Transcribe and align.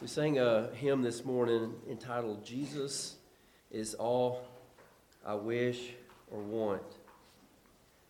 We 0.00 0.06
sang 0.06 0.38
a 0.38 0.70
hymn 0.74 1.02
this 1.02 1.24
morning 1.24 1.74
entitled 1.90 2.46
Jesus 2.46 3.16
is 3.72 3.94
All 3.94 4.44
I 5.26 5.34
Wish 5.34 5.90
or 6.30 6.38
Want. 6.40 6.82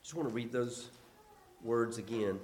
Just 0.03 0.15
want 0.15 0.29
to 0.29 0.35
read 0.35 0.53
those 0.53 0.91
words 1.65 1.97
again. 1.97 2.41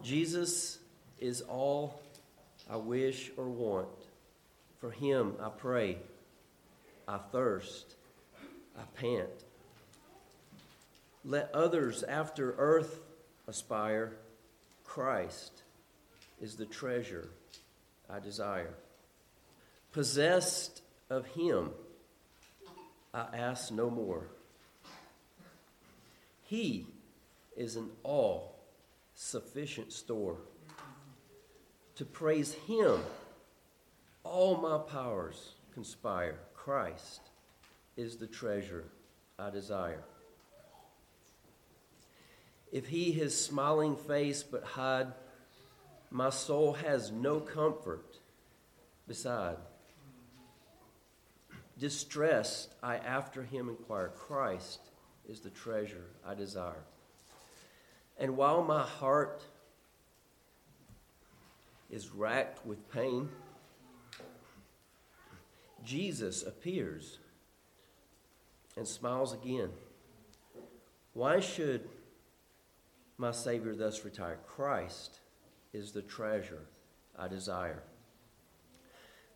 Jesus 0.00 0.78
is 1.18 1.40
all 1.40 2.00
I 2.70 2.76
wish 2.76 3.32
or 3.36 3.48
want. 3.48 3.88
For 4.80 4.92
him 4.92 5.34
I 5.42 5.48
pray, 5.48 5.98
I 7.08 7.18
thirst, 7.18 7.96
I 8.78 8.82
pant. 8.94 9.28
Let 11.24 11.52
others 11.52 12.04
after 12.04 12.54
earth 12.58 13.00
aspire, 13.48 14.12
Christ 14.84 15.63
is 16.44 16.56
the 16.56 16.66
treasure 16.66 17.26
I 18.10 18.20
desire. 18.20 18.74
Possessed 19.92 20.82
of 21.08 21.24
Him, 21.28 21.70
I 23.14 23.28
ask 23.32 23.72
no 23.72 23.88
more. 23.88 24.26
He 26.42 26.86
is 27.56 27.76
an 27.76 27.88
all 28.02 28.56
sufficient 29.14 29.90
store. 29.90 30.36
To 31.96 32.04
praise 32.04 32.52
Him, 32.52 32.98
all 34.22 34.58
my 34.58 34.76
powers 34.76 35.52
conspire. 35.72 36.36
Christ 36.54 37.22
is 37.96 38.16
the 38.16 38.26
treasure 38.26 38.84
I 39.38 39.48
desire. 39.48 40.04
If 42.70 42.88
He 42.88 43.12
his 43.12 43.34
smiling 43.34 43.96
face 43.96 44.42
but 44.42 44.62
hide, 44.62 45.14
my 46.14 46.30
soul 46.30 46.74
has 46.74 47.10
no 47.10 47.40
comfort 47.40 48.20
beside. 49.08 49.56
Distressed, 51.76 52.72
I 52.84 52.98
after 52.98 53.42
him 53.42 53.68
inquire. 53.68 54.12
Christ 54.14 54.78
is 55.28 55.40
the 55.40 55.50
treasure 55.50 56.06
I 56.24 56.34
desire. 56.34 56.84
And 58.16 58.36
while 58.36 58.62
my 58.62 58.84
heart 58.84 59.42
is 61.90 62.10
racked 62.10 62.64
with 62.64 62.88
pain, 62.92 63.28
Jesus 65.84 66.44
appears 66.44 67.18
and 68.76 68.86
smiles 68.86 69.32
again. 69.32 69.70
Why 71.12 71.40
should 71.40 71.88
my 73.18 73.32
Savior 73.32 73.74
thus 73.74 74.04
retire? 74.04 74.38
Christ 74.46 75.18
is 75.74 75.92
the 75.92 76.02
treasure 76.02 76.62
I 77.18 77.28
desire. 77.28 77.82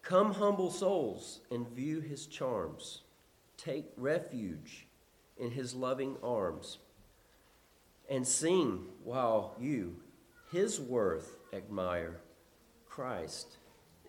Come, 0.02 0.32
humble 0.32 0.70
souls, 0.70 1.40
and 1.50 1.68
view 1.68 2.00
his 2.00 2.26
charms. 2.26 3.02
Take 3.58 3.86
refuge 3.96 4.86
in 5.36 5.50
his 5.50 5.74
loving 5.74 6.16
arms. 6.22 6.78
And 8.08 8.26
sing 8.26 8.86
while 9.04 9.54
you 9.60 9.96
his 10.50 10.80
worth 10.80 11.36
admire. 11.52 12.20
Christ 12.88 13.58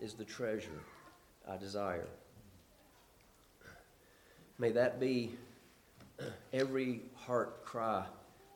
is 0.00 0.14
the 0.14 0.24
treasure 0.24 0.80
I 1.46 1.58
desire. 1.58 2.08
May 4.58 4.72
that 4.72 5.00
be 5.00 5.34
every 6.52 7.02
heart 7.14 7.64
cry 7.64 8.04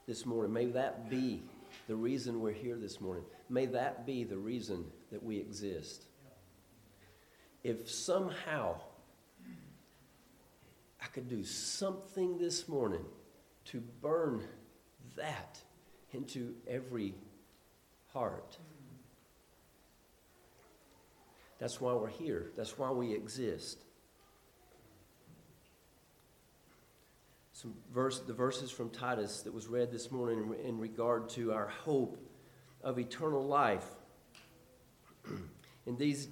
this 0.06 0.25
morning. 0.25 0.53
May 0.53 0.66
that 0.66 1.11
be 1.11 1.42
the 1.88 1.94
reason 1.94 2.41
we're 2.41 2.53
here 2.53 2.77
this 2.77 3.00
morning. 3.00 3.25
May 3.55 3.66
that 3.66 4.05
be 4.05 4.24
the 4.24 4.36
reason 4.36 4.84
that 5.12 5.22
we 5.22 5.36
exist. 5.36 6.06
If 7.62 7.88
somehow 7.88 8.80
I 11.00 11.06
could 11.12 11.28
do 11.28 11.44
something 11.44 12.37
this 12.37 12.66
morning 12.66 13.04
to 13.66 13.81
burn 14.03 14.43
that 15.14 15.60
into 16.12 16.56
every 16.66 17.14
heart, 18.12 18.59
that's 21.60 21.81
why 21.81 21.93
we're 21.93 22.09
here. 22.09 22.50
That's 22.56 22.76
why 22.76 22.91
we 22.91 23.12
exist. 23.12 23.78
Some 27.53 27.75
verse, 27.94 28.19
the 28.19 28.34
verses 28.34 28.72
from 28.72 28.91
Titus 28.91 29.43
that 29.43 29.54
was 29.54 29.69
read 29.69 29.93
this 29.93 30.10
morning 30.10 30.56
in, 30.64 30.76
regard 30.76 31.28
to 31.31 31.53
our 31.53 31.69
hope 31.69 32.19
of 32.84 32.99
eternal 32.99 33.45
life. 33.45 33.87
and 35.87 35.99
these, 35.99 36.28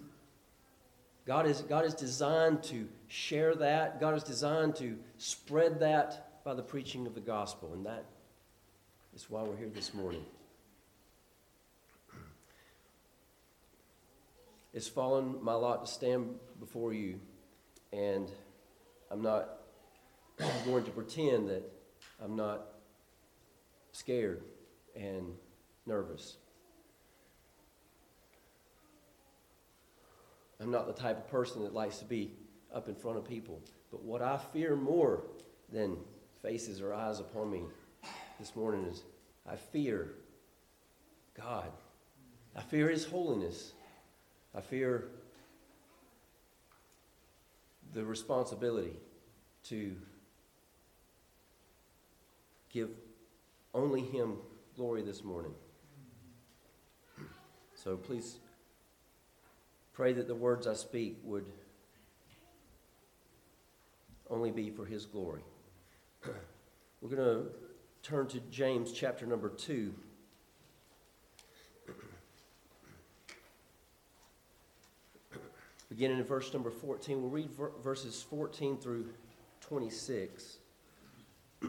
God 1.26 1.46
is, 1.46 1.62
God 1.62 1.84
is 1.84 1.94
designed 1.94 2.62
to 2.64 2.86
share 3.08 3.54
that. 3.56 4.00
God 4.00 4.14
is 4.14 4.22
designed 4.22 4.76
to 4.76 4.96
spread 5.18 5.80
that 5.80 6.44
by 6.44 6.54
the 6.54 6.62
preaching 6.62 7.06
of 7.06 7.14
the 7.14 7.20
gospel. 7.20 7.72
And 7.72 7.86
that 7.86 8.04
is 9.14 9.28
why 9.28 9.42
we're 9.42 9.56
here 9.56 9.70
this 9.74 9.94
morning. 9.94 10.24
It's 14.74 14.88
fallen 14.88 15.36
my 15.42 15.52
lot 15.52 15.84
to 15.84 15.92
stand 15.92 16.34
before 16.58 16.94
you, 16.94 17.20
and 17.92 18.30
I'm 19.10 19.20
not 19.20 19.58
going 20.64 20.84
to 20.84 20.90
pretend 20.90 21.50
that 21.50 21.62
I'm 22.22 22.36
not 22.36 22.68
scared 23.92 24.42
and 24.96 25.34
nervous. 25.84 26.36
I'm 30.62 30.70
not 30.70 30.86
the 30.86 30.92
type 30.92 31.18
of 31.18 31.28
person 31.28 31.62
that 31.64 31.74
likes 31.74 31.98
to 31.98 32.04
be 32.04 32.30
up 32.72 32.88
in 32.88 32.94
front 32.94 33.18
of 33.18 33.24
people. 33.24 33.60
But 33.90 34.02
what 34.02 34.22
I 34.22 34.38
fear 34.52 34.76
more 34.76 35.24
than 35.70 35.96
faces 36.42 36.80
or 36.80 36.94
eyes 36.94 37.20
upon 37.20 37.50
me 37.50 37.62
this 38.38 38.54
morning 38.54 38.84
is 38.86 39.02
I 39.48 39.56
fear 39.56 40.14
God. 41.36 41.70
I 42.54 42.60
fear 42.60 42.88
His 42.88 43.04
holiness. 43.04 43.72
I 44.54 44.60
fear 44.60 45.08
the 47.92 48.04
responsibility 48.04 48.96
to 49.64 49.96
give 52.70 52.90
only 53.74 54.02
Him 54.02 54.36
glory 54.76 55.02
this 55.02 55.24
morning. 55.24 55.52
So 57.74 57.96
please 57.96 58.38
pray 59.92 60.12
that 60.14 60.26
the 60.26 60.34
words 60.34 60.66
I 60.66 60.74
speak 60.74 61.18
would 61.22 61.46
only 64.30 64.50
be 64.50 64.70
for 64.70 64.84
His 64.86 65.06
glory. 65.06 65.42
We're 67.00 67.14
going 67.14 67.22
to 67.22 67.46
turn 68.02 68.26
to 68.28 68.40
James 68.50 68.92
chapter 68.92 69.26
number 69.26 69.50
2. 69.50 69.92
Beginning 75.90 76.18
in 76.18 76.24
verse 76.24 76.52
number 76.54 76.70
14, 76.70 77.20
we'll 77.20 77.30
read 77.30 77.50
verses 77.82 78.24
14 78.28 78.78
through 78.78 79.10
26. 79.60 80.56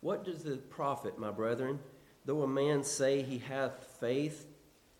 what 0.00 0.24
does 0.24 0.42
the 0.42 0.56
profit, 0.56 1.16
my 1.18 1.30
brethren? 1.30 1.78
Though 2.24 2.42
a 2.42 2.48
man 2.48 2.82
say 2.82 3.22
he 3.22 3.38
hath 3.38 3.84
faith 4.00 4.46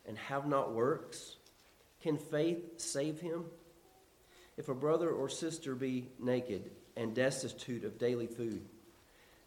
and 0.07 0.19
have 0.19 0.47
not 0.47 0.73
works, 0.73 1.37
can 2.03 2.19
faith 2.19 2.81
save 2.81 3.21
him? 3.21 3.45
If 4.57 4.69
a 4.69 4.75
brother 4.75 5.11
or 5.11 5.29
sister 5.29 5.75
be 5.75 6.09
naked 6.19 6.71
and 6.97 7.15
destitute 7.15 7.85
of 7.85 7.99
daily 7.99 8.27
food, 8.27 8.65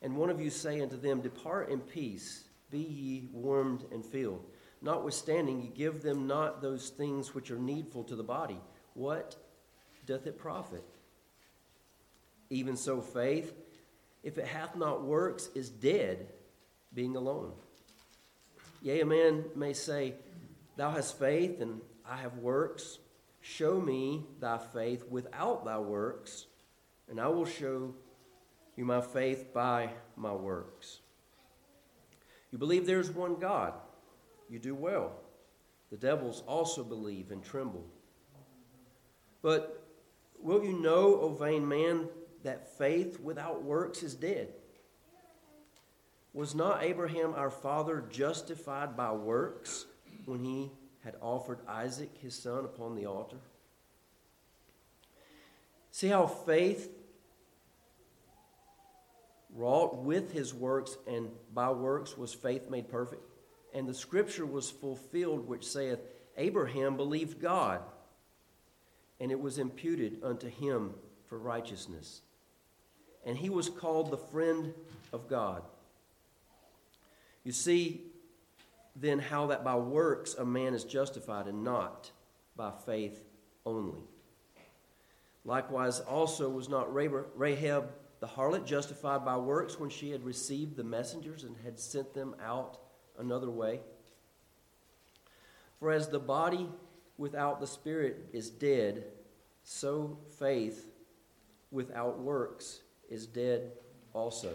and 0.02 0.16
one 0.16 0.30
of 0.30 0.42
you 0.42 0.50
say 0.50 0.82
unto 0.82 0.98
them, 0.98 1.22
Depart 1.22 1.70
in 1.70 1.80
peace, 1.80 2.44
be 2.70 2.80
ye 2.80 3.30
warmed 3.32 3.86
and 3.92 4.06
filled, 4.06 4.46
notwithstanding 4.82 5.62
ye 5.62 5.68
give 5.70 6.02
them 6.02 6.28
not 6.28 6.62
those 6.62 6.90
things 6.90 7.34
which 7.34 7.52
are 7.52 7.60
needful 7.60 8.04
to 8.06 8.16
the 8.16 8.24
body, 8.24 8.60
what 8.94 9.36
doth 10.06 10.28
it 10.28 10.38
profit? 10.38 10.84
Even 12.50 12.78
so, 12.78 13.02
faith, 13.02 13.54
if 14.24 14.38
it 14.38 14.46
hath 14.46 14.76
not 14.76 15.04
works, 15.04 15.50
is 15.54 15.70
dead, 15.70 16.28
being 16.94 17.16
alone. 17.16 17.52
Yea, 18.82 19.02
a 19.02 19.06
man 19.06 19.44
may 19.56 19.74
say, 19.74 20.14
Thou 20.78 20.92
hast 20.92 21.18
faith, 21.18 21.60
and 21.60 21.82
I 22.08 22.18
have 22.18 22.38
works. 22.38 23.00
Show 23.42 23.82
me 23.82 24.26
thy 24.40 24.60
faith 24.60 25.06
without 25.10 25.66
thy 25.66 25.80
works, 25.80 26.46
and 27.10 27.20
I 27.20 27.28
will 27.28 27.46
show 27.46 27.96
you 28.76 28.86
my 28.86 29.02
faith 29.02 29.54
by 29.54 29.90
my 30.16 30.32
works. 30.32 31.00
You 32.52 32.60
believe 32.60 32.86
there 32.86 33.00
is 33.00 33.10
one 33.10 33.36
God. 33.36 33.74
You 34.50 34.60
do 34.60 34.76
well. 34.76 35.14
The 35.90 35.98
devils 35.98 36.44
also 36.46 36.84
believe 36.84 37.32
and 37.32 37.44
tremble. 37.44 37.86
But 39.42 39.84
will 40.40 40.64
you 40.64 40.80
know, 40.80 41.16
O 41.20 41.30
vain 41.30 41.68
man, 41.68 42.08
that 42.44 42.78
faith 42.78 43.20
without 43.20 43.64
works 43.64 44.04
is 44.04 44.14
dead? 44.14 44.50
Was 46.34 46.54
not 46.54 46.84
Abraham 46.84 47.34
our 47.34 47.50
father 47.50 48.06
justified 48.12 48.96
by 48.96 49.12
works 49.12 49.88
when 50.28 50.44
he 50.44 50.72
had 51.04 51.16
offered 51.22 51.60
Isaac, 51.68 52.10
his 52.22 52.36
son, 52.36 52.66
upon 52.66 52.96
the 52.96 53.06
altar. 53.06 53.38
See 55.92 56.08
how 56.08 56.28
faith 56.28 56.92
wrought 59.56 60.04
with 60.04 60.32
his 60.32 60.54
works, 60.54 60.98
and 61.08 61.30
by 61.54 61.72
works 61.72 62.18
was 62.18 62.34
faith 62.34 62.70
made 62.70 62.90
perfect? 62.90 63.24
And 63.74 63.88
the 63.88 63.94
scripture 63.94 64.46
was 64.46 64.70
fulfilled, 64.70 65.48
which 65.48 65.66
saith, 65.66 66.00
Abraham 66.38 66.98
believed 66.98 67.42
God, 67.42 67.82
and 69.20 69.32
it 69.32 69.40
was 69.40 69.58
imputed 69.58 70.20
unto 70.24 70.50
him 70.50 70.94
for 71.28 71.38
righteousness. 71.38 72.22
And 73.26 73.38
he 73.38 73.50
was 73.50 73.70
called 73.70 74.12
the 74.12 74.18
friend 74.18 74.74
of 75.12 75.28
God. 75.28 75.64
You 77.44 77.54
see, 77.54 78.02
then, 79.00 79.20
how 79.20 79.48
that 79.48 79.64
by 79.64 79.76
works 79.76 80.34
a 80.34 80.46
man 80.46 80.74
is 80.74 80.84
justified 80.84 81.48
and 81.48 81.64
not 81.64 82.12
by 82.56 82.72
faith 82.86 83.24
only. 83.66 84.02
Likewise, 85.46 86.00
also 86.00 86.50
was 86.50 86.68
not 86.68 86.94
Rahab 86.94 87.90
the 88.20 88.28
harlot 88.28 88.66
justified 88.66 89.24
by 89.24 89.38
works 89.38 89.80
when 89.80 89.90
she 89.90 90.10
had 90.10 90.24
received 90.24 90.76
the 90.76 90.84
messengers 90.84 91.44
and 91.44 91.56
had 91.64 91.80
sent 91.80 92.14
them 92.14 92.36
out 92.44 92.80
another 93.20 93.50
way? 93.50 93.80
For 95.80 95.92
as 95.92 96.10
the 96.10 96.20
body 96.20 96.68
without 97.18 97.60
the 97.60 97.68
spirit 97.68 98.30
is 98.34 98.50
dead, 98.50 99.06
so 99.64 100.18
faith 100.40 100.88
without 101.70 102.20
works 102.20 102.82
is 103.10 103.28
dead 103.28 103.72
also. 104.14 104.54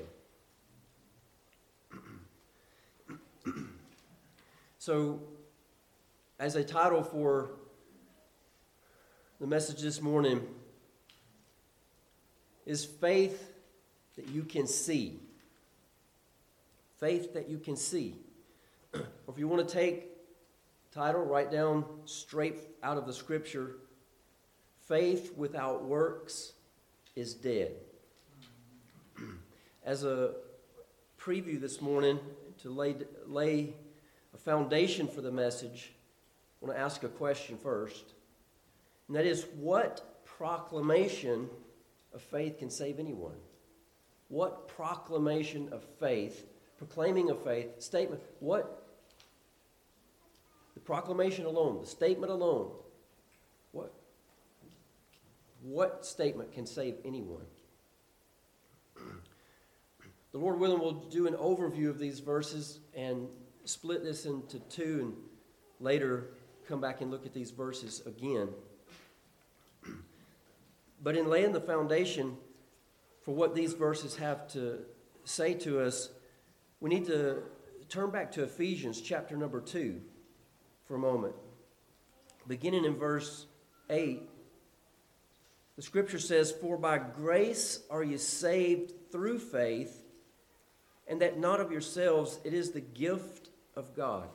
So, 4.85 5.21
as 6.41 6.57
a 6.57 6.65
title 6.65 7.05
for 7.05 7.53
the 9.39 9.47
message 9.47 9.81
this 9.81 10.03
morning, 10.03 10.41
is 12.67 12.85
faith 12.85 13.53
that 14.17 14.27
you 14.31 14.43
can 14.43 14.67
see. 14.67 15.21
Faith 16.99 17.33
that 17.35 17.49
you 17.49 17.59
can 17.59 17.77
see. 17.77 18.17
if 18.93 19.39
you 19.39 19.47
want 19.47 19.69
to 19.69 19.73
take 19.73 20.09
title, 20.93 21.23
write 21.23 21.53
down 21.53 21.85
straight 22.05 22.59
out 22.83 22.99
of 22.99 23.07
the 23.07 23.13
scripture 23.13 23.77
faith 24.89 25.33
without 25.37 25.85
works 25.85 26.55
is 27.15 27.35
dead. 27.35 27.71
As 29.85 30.03
a 30.03 30.33
preview 31.21 31.61
this 31.61 31.81
morning, 31.81 32.19
to 32.63 32.71
lay, 32.71 32.97
lay 33.29 33.75
a 34.35 34.39
foundation 34.39 35.09
for 35.09 35.21
the 35.21 35.31
message, 35.31 35.93
I 36.61 36.67
want 36.67 36.77
to 36.77 36.83
ask 36.83 37.03
a 37.03 37.09
question 37.09 37.59
first. 37.59 38.15
And 39.09 39.17
that 39.17 39.27
is 39.27 39.47
what 39.57 40.25
proclamation 40.25 41.49
of 42.15 42.23
faith 42.23 42.59
can 42.59 42.71
save 42.71 42.99
anyone? 42.99 43.37
What 44.29 44.69
proclamation 44.69 45.69
of 45.73 45.85
faith, 46.01 46.47
proclaiming 46.79 47.31
of 47.31 47.43
faith, 47.43 47.83
statement, 47.83 48.23
what? 48.41 48.87
The 50.75 50.81
proclamation 50.81 51.45
alone, 51.45 51.81
the 51.81 51.87
statement 51.87 52.33
alone, 52.33 52.71
what? 53.73 53.93
What 55.63 56.07
statement 56.07 56.53
can 56.53 56.67
save 56.67 56.97
anyone? 57.05 57.47
The 60.33 60.39
Lord 60.39 60.59
willing, 60.59 60.81
we'll 60.81 60.93
do 60.93 61.27
an 61.27 61.35
overview 61.35 61.91
of 61.91 61.99
these 61.99 62.21
verses 62.21 62.79
and 62.97 63.29
split 63.65 64.03
this 64.03 64.27
into 64.27 64.59
two 64.61 64.99
and 65.01 65.15
later 65.81 66.29
come 66.69 66.81
back 66.81 67.01
and 67.01 67.11
look 67.11 67.27
at 67.27 67.35
these 67.35 67.51
verses 67.51 68.03
again. 68.07 68.49
But 71.03 71.17
in 71.17 71.29
laying 71.29 71.53
the 71.53 71.61
foundation 71.61 72.37
for 73.23 73.35
what 73.35 73.55
these 73.55 73.73
verses 73.73 74.17
have 74.17 74.49
to 74.53 74.81
say 75.25 75.55
to 75.55 75.81
us, 75.81 76.11
we 76.81 76.91
need 76.91 77.07
to 77.07 77.43
turn 77.89 78.11
back 78.11 78.33
to 78.33 78.43
Ephesians 78.43 79.01
chapter 79.01 79.37
number 79.37 79.61
2 79.61 80.01
for 80.87 80.95
a 80.95 80.99
moment. 80.99 81.35
Beginning 82.47 82.85
in 82.85 82.97
verse 82.97 83.47
8, 83.91 84.23
the 85.77 85.83
scripture 85.83 86.19
says, 86.19 86.53
For 86.53 86.77
by 86.77 86.99
grace 86.99 87.81
are 87.91 88.03
you 88.03 88.19
saved 88.19 88.93
through 89.11 89.39
faith, 89.39 90.03
and 91.09 91.21
that 91.21 91.39
not 91.39 91.61
of 91.61 91.73
yourselves, 91.73 92.39
it 92.45 92.55
is 92.55 92.71
the 92.71 92.81
gift 92.81 93.51
of 93.77 93.95
God, 93.95 94.29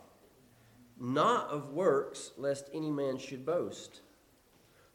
not 0.99 1.49
of 1.49 1.71
works, 1.71 2.31
lest 2.37 2.69
any 2.73 2.91
man 2.91 3.17
should 3.17 3.45
boast. 3.45 4.01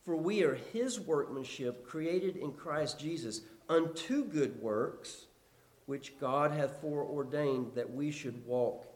For 0.04 0.16
we 0.16 0.42
are 0.42 0.54
his 0.54 0.98
workmanship, 0.98 1.86
created 1.86 2.36
in 2.36 2.52
Christ 2.52 2.98
Jesus, 2.98 3.42
unto 3.68 4.24
good 4.24 4.60
works, 4.60 5.26
which 5.86 6.18
God 6.18 6.50
hath 6.50 6.80
foreordained 6.80 7.74
that 7.74 7.92
we 7.92 8.10
should 8.10 8.44
walk 8.44 8.86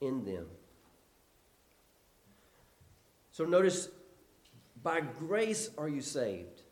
in 0.00 0.24
them. 0.24 0.46
So 3.32 3.44
notice, 3.44 3.88
by 4.82 5.00
grace 5.00 5.70
are 5.78 5.88
you 5.88 6.00
saved. 6.00 6.62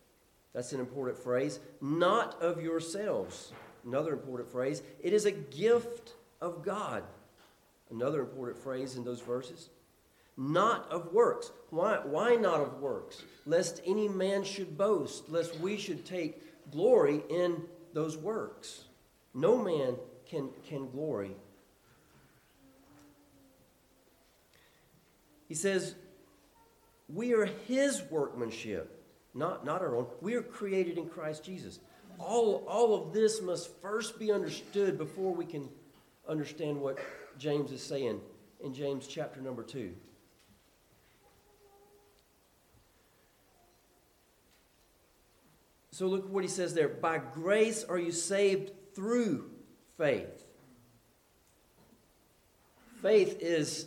That's 0.53 0.73
an 0.73 0.81
important 0.81 1.19
phrase. 1.19 1.61
Not 1.81 2.41
of 2.43 2.61
yourselves. 2.61 3.53
Another 3.85 4.13
important 4.13 4.51
phrase. 4.51 4.83
It 5.01 5.13
is 5.13 5.25
a 5.25 5.31
gift 5.31 6.15
of 6.41 6.63
God. 6.63 7.05
Another 7.91 8.21
important 8.21 8.63
phrase 8.63 8.97
in 8.97 9.05
those 9.05 9.21
verses 9.21 9.71
not 10.41 10.91
of 10.91 11.13
works. 11.13 11.53
Why, 11.69 12.01
why 12.03 12.35
not 12.35 12.61
of 12.61 12.81
works? 12.81 13.23
Lest 13.45 13.83
any 13.87 14.09
man 14.09 14.43
should 14.43 14.77
boast, 14.77 15.29
lest 15.29 15.59
we 15.61 15.77
should 15.77 16.07
take 16.07 16.71
glory 16.71 17.23
in 17.29 17.63
those 17.93 18.17
works. 18.17 18.85
No 19.35 19.63
man 19.63 19.97
can, 20.27 20.49
can 20.67 20.91
glory. 20.91 21.33
He 25.47 25.55
says, 25.55 25.95
We 27.09 27.35
are 27.35 27.47
his 27.67 28.03
workmanship, 28.11 29.05
not, 29.35 29.67
not 29.67 29.83
our 29.83 29.95
own. 29.95 30.07
We 30.23 30.35
are 30.35 30.43
created 30.43 30.97
in 30.97 31.09
Christ 31.09 31.45
Jesus. 31.45 31.81
All, 32.19 32.65
all 32.67 32.95
of 32.95 33.13
this 33.13 33.43
must 33.43 33.71
first 33.83 34.19
be 34.19 34.33
understood 34.33 34.97
before 34.97 35.35
we 35.35 35.45
can 35.45 35.69
understand 36.29 36.81
what 36.81 36.99
James 37.41 37.73
is 37.73 37.83
saying 37.83 38.21
in 38.63 38.75
James 38.75 39.07
chapter 39.07 39.41
number 39.41 39.63
2. 39.63 39.95
So 45.91 46.07
look 46.07 46.31
what 46.31 46.45
he 46.45 46.51
says 46.51 46.75
there. 46.75 46.89
By 46.89 47.17
grace 47.19 47.83
are 47.83 47.99
you 47.99 48.13
saved 48.13 48.73
through 48.95 49.51
faith. 49.97 50.47
Faith 53.01 53.39
is 53.41 53.87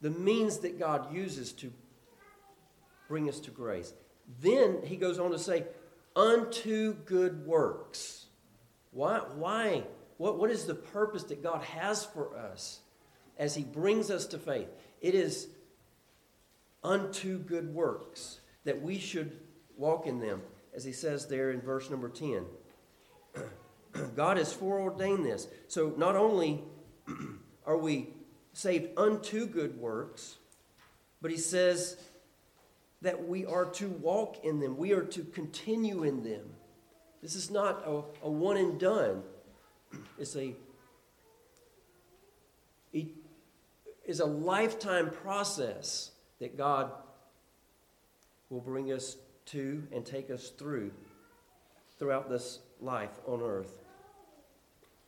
the 0.00 0.10
means 0.10 0.58
that 0.58 0.78
God 0.78 1.12
uses 1.12 1.52
to 1.54 1.72
bring 3.08 3.28
us 3.28 3.40
to 3.40 3.50
grace. 3.50 3.92
Then 4.40 4.78
he 4.84 4.96
goes 4.96 5.18
on 5.18 5.32
to 5.32 5.40
say, 5.40 5.64
unto 6.14 6.94
good 6.94 7.44
works. 7.44 8.26
Why? 8.92 9.18
Why? 9.18 9.82
What, 10.18 10.38
what 10.38 10.50
is 10.50 10.64
the 10.64 10.74
purpose 10.74 11.24
that 11.24 11.42
God 11.42 11.62
has 11.62 12.04
for 12.04 12.36
us 12.36 12.80
as 13.38 13.54
he 13.54 13.62
brings 13.64 14.10
us 14.10 14.26
to 14.26 14.38
faith? 14.38 14.68
It 15.00 15.14
is 15.14 15.48
unto 16.82 17.38
good 17.38 17.74
works 17.74 18.40
that 18.64 18.80
we 18.82 18.98
should 18.98 19.38
walk 19.76 20.06
in 20.06 20.20
them 20.20 20.42
as 20.76 20.84
he 20.84 20.92
says 20.92 21.26
there 21.26 21.50
in 21.50 21.60
verse 21.60 21.90
number 21.90 22.08
10. 22.08 22.44
God 24.14 24.36
has 24.36 24.52
foreordained 24.52 25.24
this. 25.24 25.48
So 25.68 25.94
not 25.96 26.14
only 26.14 26.62
are 27.66 27.78
we 27.78 28.10
saved 28.52 28.90
unto 28.96 29.46
good 29.46 29.80
works, 29.80 30.36
but 31.22 31.30
he 31.30 31.38
says 31.38 31.96
that 33.00 33.26
we 33.26 33.46
are 33.46 33.64
to 33.64 33.88
walk 33.88 34.44
in 34.44 34.60
them, 34.60 34.76
we 34.76 34.92
are 34.92 35.02
to 35.02 35.22
continue 35.22 36.02
in 36.02 36.22
them. 36.22 36.44
This 37.22 37.34
is 37.34 37.50
not 37.50 37.82
a, 37.86 38.02
a 38.22 38.30
one 38.30 38.58
and 38.58 38.78
done. 38.78 39.22
It's 40.18 40.36
a 40.36 40.54
it 42.92 43.08
is 44.06 44.20
a 44.20 44.26
lifetime 44.26 45.10
process 45.10 46.12
that 46.40 46.56
God 46.56 46.90
will 48.48 48.60
bring 48.60 48.92
us 48.92 49.16
to 49.46 49.82
and 49.92 50.04
take 50.04 50.30
us 50.30 50.50
through 50.50 50.92
throughout 51.98 52.30
this 52.30 52.60
life 52.80 53.20
on 53.26 53.42
earth. 53.42 53.74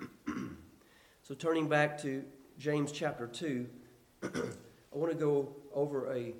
so, 1.22 1.34
turning 1.34 1.68
back 1.68 2.00
to 2.02 2.24
James 2.58 2.92
chapter 2.92 3.26
2, 3.26 3.66
I 4.22 4.28
want 4.92 5.12
to 5.12 5.18
go 5.18 5.54
over 5.74 6.12
a 6.12 6.34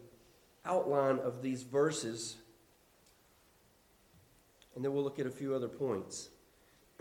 outline 0.65 1.19
of 1.21 1.43
these 1.43 1.63
verses 1.63 2.37
and 4.79 4.85
then 4.85 4.93
we'll 4.93 5.03
look 5.03 5.19
at 5.19 5.27
a 5.27 5.31
few 5.31 5.57
other 5.57 5.67
points. 5.67 6.29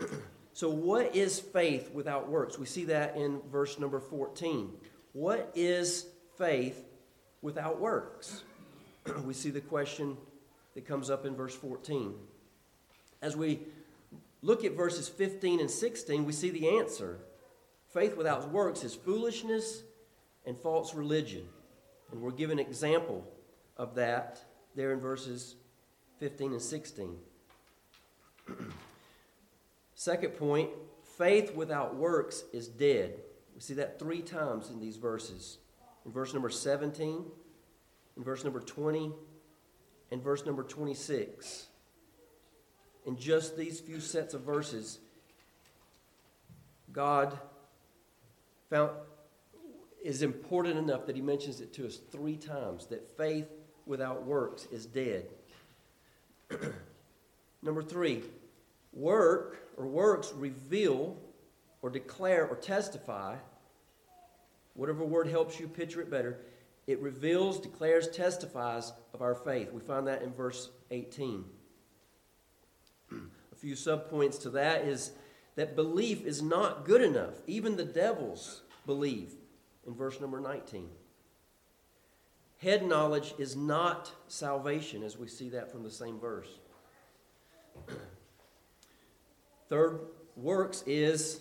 so, 0.52 0.68
what 0.68 1.14
is 1.14 1.38
faith 1.38 1.92
without 1.92 2.28
works? 2.28 2.58
We 2.58 2.66
see 2.66 2.84
that 2.86 3.16
in 3.16 3.40
verse 3.52 3.78
number 3.78 4.00
14. 4.00 4.72
What 5.18 5.50
is 5.56 6.06
faith 6.36 6.86
without 7.42 7.80
works? 7.80 8.44
we 9.24 9.34
see 9.34 9.50
the 9.50 9.60
question 9.60 10.16
that 10.76 10.86
comes 10.86 11.10
up 11.10 11.26
in 11.26 11.34
verse 11.34 11.56
14. 11.56 12.14
As 13.20 13.36
we 13.36 13.58
look 14.42 14.64
at 14.64 14.76
verses 14.76 15.08
15 15.08 15.58
and 15.58 15.68
16, 15.68 16.24
we 16.24 16.30
see 16.32 16.50
the 16.50 16.68
answer. 16.68 17.18
Faith 17.92 18.16
without 18.16 18.48
works 18.52 18.84
is 18.84 18.94
foolishness 18.94 19.82
and 20.46 20.56
false 20.56 20.94
religion. 20.94 21.48
And 22.12 22.20
we're 22.20 22.30
given 22.30 22.60
an 22.60 22.66
example 22.66 23.26
of 23.76 23.96
that 23.96 24.40
there 24.76 24.92
in 24.92 25.00
verses 25.00 25.56
15 26.20 26.52
and 26.52 26.62
16. 26.62 27.16
Second 29.96 30.30
point 30.36 30.70
faith 31.16 31.56
without 31.56 31.96
works 31.96 32.44
is 32.52 32.68
dead. 32.68 33.14
We 33.58 33.62
see 33.62 33.74
that 33.74 33.98
three 33.98 34.22
times 34.22 34.70
in 34.70 34.78
these 34.78 34.98
verses. 34.98 35.58
In 36.06 36.12
verse 36.12 36.32
number 36.32 36.48
17, 36.48 37.24
in 38.16 38.22
verse 38.22 38.44
number 38.44 38.60
20, 38.60 39.10
and 40.12 40.22
verse 40.22 40.46
number 40.46 40.62
26. 40.62 41.66
In 43.04 43.16
just 43.16 43.56
these 43.56 43.80
few 43.80 43.98
sets 43.98 44.32
of 44.32 44.42
verses, 44.42 45.00
God 46.92 47.36
found 48.70 48.92
is 50.04 50.22
important 50.22 50.78
enough 50.78 51.06
that 51.06 51.16
he 51.16 51.22
mentions 51.22 51.60
it 51.60 51.72
to 51.72 51.86
us 51.88 51.98
three 52.12 52.36
times 52.36 52.86
that 52.86 53.16
faith 53.16 53.48
without 53.86 54.24
works 54.24 54.68
is 54.70 54.86
dead. 54.86 55.26
Number 57.62 57.82
three, 57.82 58.22
work 58.92 59.68
or 59.76 59.88
works 59.88 60.32
reveal 60.36 61.16
or 61.82 61.90
declare 61.90 62.46
or 62.46 62.56
testify, 62.56 63.36
whatever 64.74 65.04
word 65.04 65.28
helps 65.28 65.58
you 65.60 65.68
picture 65.68 66.00
it 66.00 66.10
better, 66.10 66.40
it 66.86 67.00
reveals, 67.00 67.60
declares, 67.60 68.08
testifies 68.08 68.92
of 69.12 69.20
our 69.20 69.34
faith. 69.34 69.72
We 69.72 69.80
find 69.80 70.06
that 70.06 70.22
in 70.22 70.32
verse 70.32 70.70
18. 70.90 71.44
A 73.12 73.56
few 73.56 73.74
subpoints 73.74 74.40
to 74.42 74.50
that 74.50 74.84
is 74.84 75.12
that 75.56 75.76
belief 75.76 76.24
is 76.24 76.40
not 76.40 76.84
good 76.84 77.02
enough. 77.02 77.34
Even 77.46 77.76
the 77.76 77.84
devils 77.84 78.62
believe 78.86 79.34
in 79.86 79.94
verse 79.94 80.20
number 80.20 80.40
19. 80.40 80.88
Head 82.58 82.86
knowledge 82.86 83.34
is 83.38 83.54
not 83.54 84.12
salvation, 84.26 85.02
as 85.02 85.16
we 85.16 85.28
see 85.28 85.48
that 85.50 85.70
from 85.70 85.82
the 85.82 85.90
same 85.90 86.18
verse. 86.18 86.48
Third, 89.68 90.00
works 90.36 90.82
is, 90.86 91.40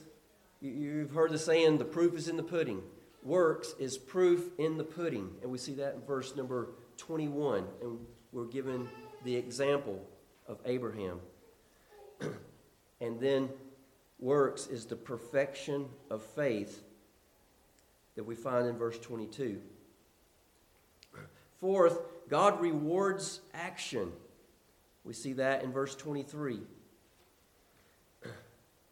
you've 0.62 1.12
heard 1.12 1.32
the 1.32 1.40
saying, 1.40 1.78
the 1.78 1.86
proof 1.86 2.16
is 2.16 2.28
in 2.28 2.38
the 2.38 2.44
pudding. 2.44 2.82
Works 3.24 3.74
is 3.80 3.98
proof 3.98 4.50
in 4.58 4.78
the 4.78 4.84
pudding. 4.84 5.30
And 5.42 5.52
we 5.52 5.58
see 5.58 5.74
that 5.76 5.96
in 5.96 6.02
verse 6.02 6.36
number 6.36 6.70
21. 6.98 7.66
And 7.82 8.00
we're 8.32 8.46
given 8.46 8.88
the 9.24 9.36
example 9.36 10.06
of 10.48 10.60
Abraham. 10.66 11.20
and 13.02 13.20
then 13.20 13.50
works 14.20 14.68
is 14.68 14.86
the 14.86 14.96
perfection 14.96 15.86
of 16.10 16.24
faith 16.24 16.84
that 18.16 18.24
we 18.24 18.36
find 18.36 18.68
in 18.68 18.78
verse 18.78 18.98
22. 19.00 19.62
Fourth, 21.60 22.00
God 22.30 22.62
rewards 22.62 23.42
action. 23.54 24.12
We 25.04 25.14
see 25.14 25.34
that 25.34 25.64
in 25.64 25.72
verse 25.72 25.96
23. 25.96 26.60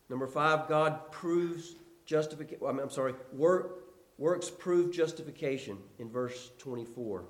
Number 0.10 0.28
five, 0.28 0.68
God 0.68 1.12
proves 1.12 1.76
justification. 2.06 2.66
I'm 2.68 2.90
sorry, 2.90 3.14
work, 3.34 3.86
works 4.18 4.50
prove 4.50 4.94
justification 4.94 5.78
in 6.00 6.10
verse 6.10 6.52
24. 6.60 7.26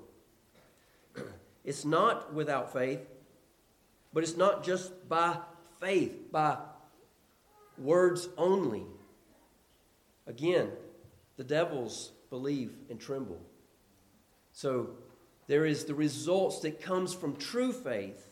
It's 1.64 1.84
not 1.84 2.32
without 2.32 2.72
faith, 2.72 3.00
but 4.12 4.22
it's 4.22 4.36
not 4.36 4.64
just 4.64 5.08
by 5.08 5.36
faith, 5.80 6.30
by 6.30 6.58
words 7.76 8.28
only. 8.38 8.84
Again, 10.28 10.70
the 11.36 11.42
devils 11.42 12.12
believe 12.30 12.72
and 12.88 13.00
tremble. 13.00 13.40
So 14.52 14.90
there 15.48 15.66
is 15.66 15.84
the 15.84 15.94
results 15.94 16.60
that 16.60 16.80
comes 16.80 17.12
from 17.12 17.34
true 17.34 17.72
faith. 17.72 18.28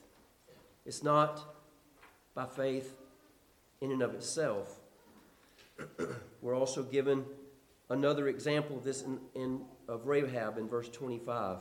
It's 0.86 1.02
not 1.02 1.40
by 2.36 2.46
faith 2.46 2.96
in 3.85 3.93
and 3.93 4.03
of 4.03 4.14
itself. 4.14 4.81
We're 6.41 6.57
also 6.57 6.83
given 6.83 7.25
another 7.91 8.29
example 8.29 8.79
of 8.79 8.85
this 8.85 9.03
in, 9.03 9.19
in 9.35 9.61
of 9.87 10.07
Rahab 10.07 10.57
in 10.57 10.69
verse 10.69 10.88
25. 10.88 11.59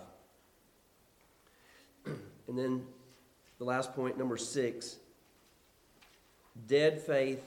and 2.06 2.58
then 2.58 2.86
the 3.60 3.66
last 3.66 3.94
point, 3.94 4.18
number 4.18 4.38
six 4.38 4.98
dead 6.68 7.02
faith 7.02 7.44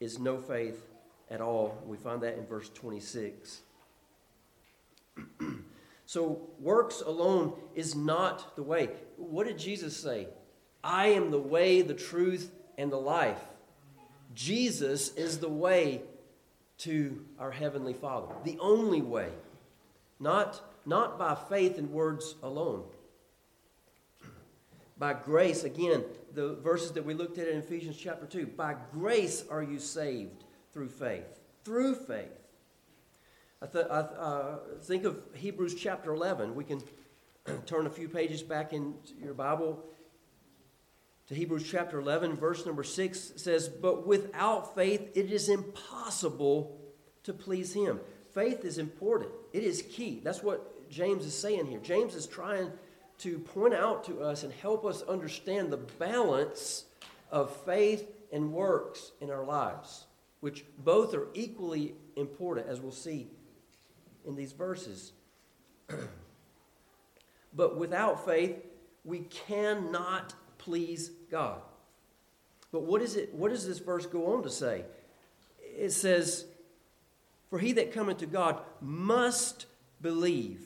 is 0.00 0.18
no 0.18 0.38
faith 0.38 0.84
at 1.30 1.40
all. 1.40 1.80
We 1.86 1.96
find 1.96 2.22
that 2.22 2.36
in 2.36 2.46
verse 2.46 2.68
26. 2.70 3.60
so, 6.06 6.40
works 6.58 7.02
alone 7.02 7.52
is 7.74 7.94
not 7.94 8.56
the 8.56 8.62
way. 8.62 8.88
What 9.16 9.46
did 9.46 9.58
Jesus 9.58 9.96
say? 9.96 10.28
I 10.82 11.08
am 11.08 11.30
the 11.30 11.38
way, 11.38 11.82
the 11.82 11.94
truth, 11.94 12.50
and 12.78 12.90
the 12.90 12.96
life. 12.96 13.42
Jesus 14.34 15.14
is 15.14 15.38
the 15.38 15.48
way 15.48 16.02
to 16.78 17.24
our 17.38 17.50
Heavenly 17.50 17.92
Father, 17.92 18.34
the 18.44 18.58
only 18.60 19.02
way, 19.02 19.30
not, 20.20 20.60
not 20.86 21.18
by 21.18 21.34
faith 21.34 21.78
and 21.78 21.90
words 21.90 22.36
alone. 22.42 22.84
By 24.98 25.12
grace, 25.12 25.64
again, 25.64 26.04
the 26.34 26.54
verses 26.54 26.92
that 26.92 27.04
we 27.04 27.14
looked 27.14 27.38
at 27.38 27.48
in 27.48 27.58
Ephesians 27.58 27.96
chapter 27.96 28.26
2, 28.26 28.46
by 28.48 28.74
grace 28.92 29.44
are 29.50 29.62
you 29.62 29.78
saved 29.78 30.44
through 30.72 30.88
faith. 30.88 31.40
Through 31.64 31.94
faith. 31.94 32.26
I, 33.60 33.66
th- 33.66 33.86
I 33.90 33.98
uh, 33.98 34.58
think 34.82 35.04
of 35.04 35.20
Hebrews 35.34 35.74
chapter 35.74 36.12
11. 36.12 36.54
We 36.54 36.64
can 36.64 36.80
turn 37.66 37.86
a 37.86 37.90
few 37.90 38.08
pages 38.08 38.42
back 38.42 38.72
in 38.72 38.94
your 39.22 39.34
Bible 39.34 39.84
to 41.28 41.34
Hebrews 41.34 41.68
chapter 41.70 42.00
11, 42.00 42.36
verse 42.36 42.66
number 42.66 42.82
6 42.82 43.34
says, 43.36 43.68
But 43.68 44.06
without 44.06 44.74
faith 44.74 45.10
it 45.14 45.30
is 45.30 45.48
impossible 45.48 46.78
to 47.24 47.32
please 47.32 47.72
him. 47.72 48.00
Faith 48.32 48.64
is 48.64 48.78
important, 48.78 49.30
it 49.52 49.62
is 49.62 49.82
key. 49.82 50.20
That's 50.24 50.42
what 50.42 50.90
James 50.90 51.24
is 51.24 51.34
saying 51.34 51.66
here. 51.66 51.80
James 51.80 52.14
is 52.14 52.26
trying 52.26 52.70
to 53.18 53.38
point 53.38 53.74
out 53.74 54.04
to 54.04 54.20
us 54.22 54.42
and 54.44 54.52
help 54.52 54.84
us 54.84 55.02
understand 55.02 55.70
the 55.70 55.76
balance 55.76 56.84
of 57.30 57.54
faith 57.64 58.08
and 58.32 58.52
works 58.52 59.12
in 59.20 59.30
our 59.30 59.44
lives 59.44 60.06
which 60.40 60.64
both 60.78 61.14
are 61.14 61.26
equally 61.34 61.94
important, 62.16 62.68
as 62.68 62.80
we'll 62.80 62.92
see 62.92 63.28
in 64.26 64.36
these 64.36 64.52
verses. 64.52 65.12
but 67.54 67.76
without 67.76 68.24
faith, 68.24 68.56
we 69.04 69.20
cannot 69.20 70.34
please 70.68 71.10
God. 71.30 71.60
But 72.70 72.82
what 72.82 73.00
is 73.00 73.16
it? 73.16 73.34
What 73.34 73.50
does 73.50 73.66
this 73.66 73.78
verse 73.78 74.04
go 74.04 74.34
on 74.34 74.42
to 74.42 74.50
say? 74.50 74.84
It 75.60 75.90
says, 75.90 76.44
"For 77.48 77.58
he 77.58 77.72
that 77.72 77.92
cometh 77.92 78.18
to 78.18 78.26
God 78.26 78.60
must 78.82 79.64
believe 80.02 80.60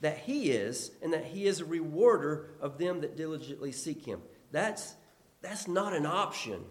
that 0.00 0.18
he 0.18 0.52
is, 0.52 0.92
and 1.02 1.12
that 1.12 1.24
he 1.24 1.46
is 1.46 1.60
a 1.60 1.64
rewarder 1.64 2.50
of 2.60 2.78
them 2.78 3.00
that 3.00 3.16
diligently 3.16 3.72
seek 3.72 4.04
him." 4.04 4.22
That's 4.52 4.94
that's 5.42 5.66
not 5.66 5.92
an 5.92 6.06
option. 6.06 6.64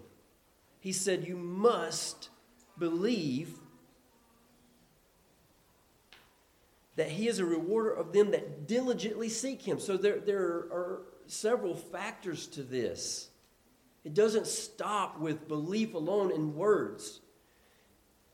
He 0.80 0.92
said, 0.92 1.28
You 1.28 1.38
must 1.38 2.30
believe 2.80 3.60
that 6.96 7.10
He 7.10 7.28
is 7.28 7.40
a 7.40 7.46
rewarder 7.46 7.92
of 7.92 8.14
them 8.14 8.32
that 8.32 8.68
diligently 8.68 9.30
seek 9.30 9.62
Him. 9.62 9.80
So 9.80 9.96
there, 9.96 10.20
there 10.20 10.42
are 10.42 11.04
several 11.32 11.76
factors 11.76 12.48
to 12.48 12.64
this. 12.64 13.30
It 14.04 14.14
doesn't 14.14 14.48
stop 14.48 15.20
with 15.20 15.48
belief 15.48 15.94
alone 15.94 16.32
in 16.32 16.56
words. 16.56 17.22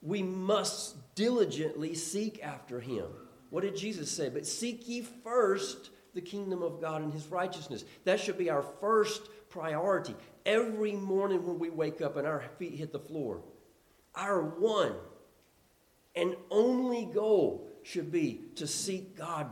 We 0.01 0.23
must 0.23 1.15
diligently 1.15 1.93
seek 1.95 2.43
after 2.43 2.79
Him. 2.79 3.05
What 3.49 3.61
did 3.61 3.75
Jesus 3.75 4.09
say? 4.09 4.29
But 4.29 4.47
seek 4.47 4.87
ye 4.87 5.01
first 5.01 5.89
the 6.13 6.21
kingdom 6.21 6.63
of 6.63 6.81
God 6.81 7.01
and 7.01 7.13
His 7.13 7.27
righteousness. 7.27 7.85
That 8.05 8.19
should 8.19 8.37
be 8.37 8.49
our 8.49 8.63
first 8.79 9.29
priority 9.49 10.15
every 10.45 10.93
morning 10.93 11.45
when 11.45 11.59
we 11.59 11.69
wake 11.69 12.01
up 12.01 12.17
and 12.17 12.25
our 12.25 12.43
feet 12.57 12.73
hit 12.75 12.91
the 12.91 12.99
floor. 12.99 13.41
Our 14.15 14.41
one 14.41 14.95
and 16.15 16.35
only 16.49 17.05
goal 17.05 17.67
should 17.83 18.11
be 18.11 18.41
to 18.55 18.67
seek 18.67 19.15
God 19.15 19.47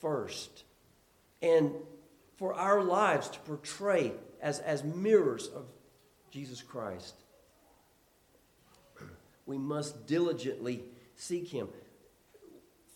first 0.00 0.64
and 1.42 1.72
for 2.40 2.54
our 2.54 2.82
lives 2.82 3.28
to 3.28 3.38
portray 3.40 4.12
as, 4.40 4.60
as 4.60 4.82
mirrors 4.82 5.48
of 5.48 5.66
Jesus 6.30 6.62
Christ. 6.62 7.14
We 9.44 9.58
must 9.58 10.06
diligently 10.06 10.82
seek 11.16 11.48
Him. 11.48 11.68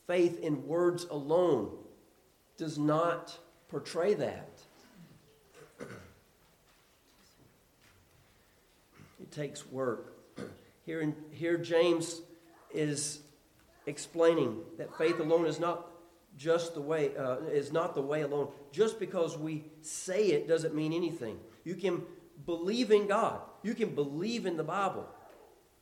Faith 0.06 0.40
in 0.40 0.66
words 0.66 1.04
alone 1.10 1.72
does 2.56 2.78
not 2.78 3.36
portray 3.68 4.14
that. 4.14 4.48
It 9.20 9.30
takes 9.30 9.66
work. 9.66 10.14
Here, 10.86 11.02
in, 11.02 11.14
here 11.32 11.58
James 11.58 12.22
is 12.72 13.20
explaining 13.84 14.60
that 14.78 14.96
faith 14.96 15.20
alone 15.20 15.44
is 15.44 15.60
not 15.60 15.90
just 16.37 16.75
the 16.75 16.81
way 16.81 17.17
uh, 17.17 17.38
is 17.53 17.73
not 17.73 17.95
the 17.95 18.03
way 18.03 18.23
alone. 18.23 18.49
Just 18.73 18.99
because 18.99 19.38
we 19.38 19.64
say 19.81 20.29
it 20.29 20.49
doesn't 20.49 20.75
mean 20.75 20.93
anything. 20.93 21.38
You 21.64 21.75
can 21.75 22.03
believe 22.47 22.91
in 22.91 23.07
God. 23.07 23.41
You 23.62 23.75
can 23.75 23.95
believe 23.95 24.47
in 24.47 24.57
the 24.57 24.64
Bible. 24.64 25.07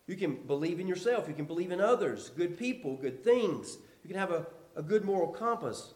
You 0.06 0.16
can 0.16 0.34
believe 0.46 0.80
in 0.80 0.86
yourself. 0.86 1.28
You 1.28 1.34
can 1.34 1.44
believe 1.44 1.70
in 1.70 1.80
others, 1.80 2.30
good 2.36 2.58
people, 2.58 2.96
good 2.96 3.24
things. 3.24 3.78
You 4.02 4.08
can 4.08 4.18
have 4.18 4.30
a, 4.30 4.46
a 4.76 4.82
good 4.82 5.04
moral 5.04 5.28
compass. 5.28 5.94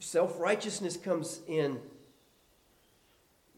Self 0.00 0.38
righteousness 0.38 0.96
comes 0.96 1.40
in 1.48 1.78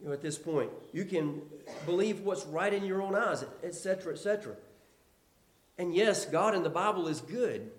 you 0.01 0.09
know, 0.09 0.13
at 0.13 0.23
this 0.23 0.39
point. 0.39 0.71
You 0.93 1.05
can 1.05 1.43
believe 1.87 2.21
what's 2.21 2.47
right 2.47 2.73
in 2.73 2.85
your 2.85 3.03
own 3.03 3.15
eyes, 3.15 3.45
etc., 3.63 4.15
etc. 4.15 4.55
And 5.79 5.95
yes, 5.95 6.25
God 6.27 6.55
in 6.55 6.63
the 6.63 6.71
Bible 6.71 7.09
is 7.09 7.21
good. 7.21 7.71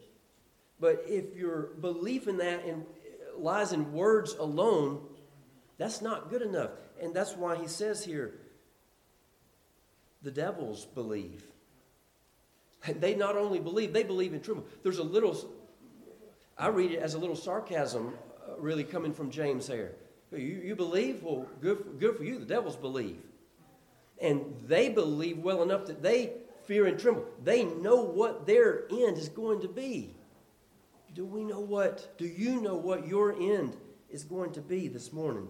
But 0.81 1.05
if 1.07 1.35
your 1.35 1.67
belief 1.79 2.27
in 2.27 2.37
that 2.37 2.63
lies 3.37 3.71
in 3.71 3.93
words 3.93 4.33
alone, 4.33 5.01
that's 5.77 6.01
not 6.01 6.31
good 6.31 6.41
enough. 6.41 6.71
And 6.99 7.13
that's 7.13 7.37
why 7.37 7.55
he 7.55 7.67
says 7.67 8.03
here 8.03 8.33
the 10.23 10.31
devils 10.31 10.85
believe. 10.85 11.43
They 12.87 13.15
not 13.15 13.37
only 13.37 13.59
believe, 13.59 13.93
they 13.93 14.03
believe 14.03 14.33
in 14.33 14.41
tremble. 14.41 14.65
There's 14.81 14.97
a 14.97 15.03
little, 15.03 15.37
I 16.57 16.67
read 16.69 16.91
it 16.91 16.99
as 16.99 17.13
a 17.13 17.19
little 17.19 17.35
sarcasm 17.35 18.13
uh, 18.47 18.59
really 18.59 18.83
coming 18.83 19.13
from 19.13 19.29
James 19.29 19.67
here. 19.67 19.93
You, 20.31 20.39
you 20.39 20.75
believe? 20.75 21.21
Well, 21.21 21.45
good 21.61 21.77
for, 21.77 21.89
good 21.89 22.17
for 22.17 22.23
you. 22.23 22.39
The 22.39 22.45
devils 22.45 22.75
believe. 22.75 23.19
And 24.19 24.55
they 24.67 24.89
believe 24.89 25.37
well 25.37 25.61
enough 25.61 25.85
that 25.87 26.01
they 26.01 26.33
fear 26.65 26.87
and 26.87 26.99
tremble. 26.99 27.25
They 27.43 27.65
know 27.65 28.01
what 28.01 28.47
their 28.47 28.85
end 28.91 29.17
is 29.17 29.29
going 29.29 29.61
to 29.61 29.67
be. 29.67 30.15
Do 31.13 31.25
we 31.25 31.43
know 31.43 31.59
what, 31.59 32.17
do 32.17 32.25
you 32.25 32.61
know 32.61 32.75
what 32.75 33.07
your 33.07 33.33
end 33.33 33.75
is 34.09 34.23
going 34.23 34.53
to 34.53 34.61
be 34.61 34.87
this 34.87 35.11
morning? 35.11 35.47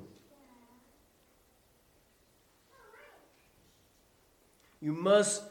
You 4.82 4.94
must 4.94 5.44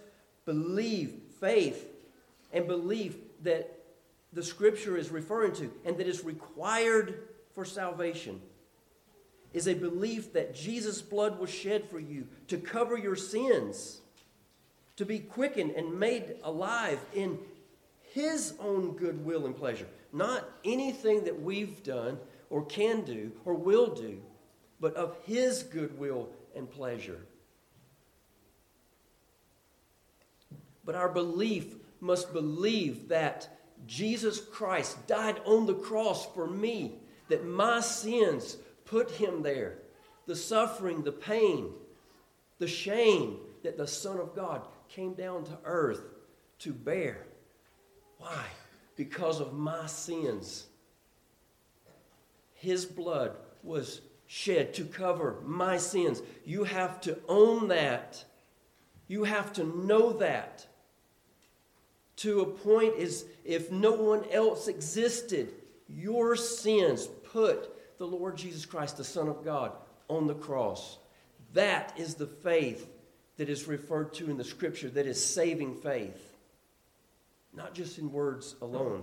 believe, 0.44 1.14
faith, 1.40 1.86
and 2.52 2.66
believe 2.66 3.16
that 3.42 3.70
the 4.32 4.42
scripture 4.42 4.96
is 4.96 5.10
referring 5.10 5.52
to 5.54 5.72
and 5.84 5.96
that 5.98 6.06
is 6.06 6.24
required 6.24 7.22
for 7.54 7.64
salvation 7.64 8.40
is 9.52 9.66
a 9.66 9.74
belief 9.74 10.32
that 10.32 10.54
Jesus' 10.54 11.02
blood 11.02 11.38
was 11.38 11.50
shed 11.50 11.88
for 11.88 11.98
you 11.98 12.26
to 12.48 12.56
cover 12.56 12.96
your 12.96 13.16
sins, 13.16 14.00
to 14.96 15.04
be 15.04 15.18
quickened 15.18 15.72
and 15.72 15.98
made 15.98 16.36
alive 16.44 17.00
in 17.14 17.38
His 18.12 18.54
own 18.60 18.96
good 18.96 19.24
will 19.24 19.46
and 19.46 19.56
pleasure. 19.56 19.88
Not 20.12 20.48
anything 20.64 21.24
that 21.24 21.40
we've 21.40 21.82
done 21.82 22.18
or 22.48 22.64
can 22.64 23.02
do 23.02 23.32
or 23.44 23.54
will 23.54 23.94
do, 23.94 24.20
but 24.80 24.94
of 24.94 25.16
His 25.24 25.62
goodwill 25.62 26.28
and 26.54 26.70
pleasure. 26.70 27.20
But 30.84 30.94
our 30.94 31.08
belief 31.08 31.74
must 32.00 32.32
believe 32.32 33.08
that 33.08 33.48
Jesus 33.86 34.40
Christ 34.40 35.06
died 35.06 35.40
on 35.44 35.66
the 35.66 35.74
cross 35.74 36.26
for 36.34 36.46
me, 36.46 36.98
that 37.28 37.46
my 37.46 37.80
sins 37.80 38.56
put 38.84 39.10
him 39.10 39.42
there. 39.42 39.78
The 40.26 40.36
suffering, 40.36 41.02
the 41.02 41.12
pain, 41.12 41.70
the 42.58 42.68
shame 42.68 43.38
that 43.62 43.76
the 43.76 43.86
Son 43.86 44.18
of 44.18 44.34
God 44.34 44.66
came 44.88 45.14
down 45.14 45.44
to 45.44 45.58
earth 45.64 46.02
to 46.60 46.72
bear. 46.72 47.26
Why? 48.18 48.44
Because 49.00 49.40
of 49.40 49.54
my 49.54 49.86
sins. 49.86 50.66
His 52.52 52.84
blood 52.84 53.34
was 53.62 54.02
shed 54.26 54.74
to 54.74 54.84
cover 54.84 55.38
my 55.42 55.78
sins. 55.78 56.20
You 56.44 56.64
have 56.64 57.00
to 57.00 57.18
own 57.26 57.68
that. 57.68 58.22
You 59.08 59.24
have 59.24 59.54
to 59.54 59.64
know 59.64 60.12
that. 60.18 60.66
To 62.16 62.42
a 62.42 62.46
point 62.46 62.96
is 62.96 63.24
if 63.42 63.72
no 63.72 63.92
one 63.92 64.22
else 64.30 64.68
existed, 64.68 65.48
your 65.88 66.36
sins 66.36 67.06
put 67.32 67.96
the 67.96 68.06
Lord 68.06 68.36
Jesus 68.36 68.66
Christ, 68.66 68.98
the 68.98 69.04
Son 69.04 69.28
of 69.28 69.42
God, 69.42 69.72
on 70.08 70.26
the 70.26 70.34
cross. 70.34 70.98
That 71.54 71.94
is 71.96 72.16
the 72.16 72.26
faith 72.26 72.86
that 73.38 73.48
is 73.48 73.66
referred 73.66 74.12
to 74.12 74.28
in 74.28 74.36
the 74.36 74.44
scripture, 74.44 74.90
that 74.90 75.06
is 75.06 75.24
saving 75.24 75.76
faith, 75.76 76.29
not 77.52 77.74
just 77.74 77.98
in 77.98 78.12
words 78.12 78.56
alone. 78.62 79.02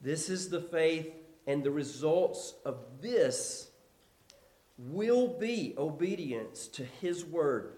this 0.00 0.28
is 0.28 0.48
the 0.48 0.60
faith, 0.60 1.12
and 1.46 1.62
the 1.62 1.70
results 1.70 2.54
of 2.64 2.78
this 3.00 3.70
will 4.78 5.28
be 5.28 5.74
obedience 5.78 6.66
to 6.68 6.84
His 6.84 7.24
word 7.24 7.74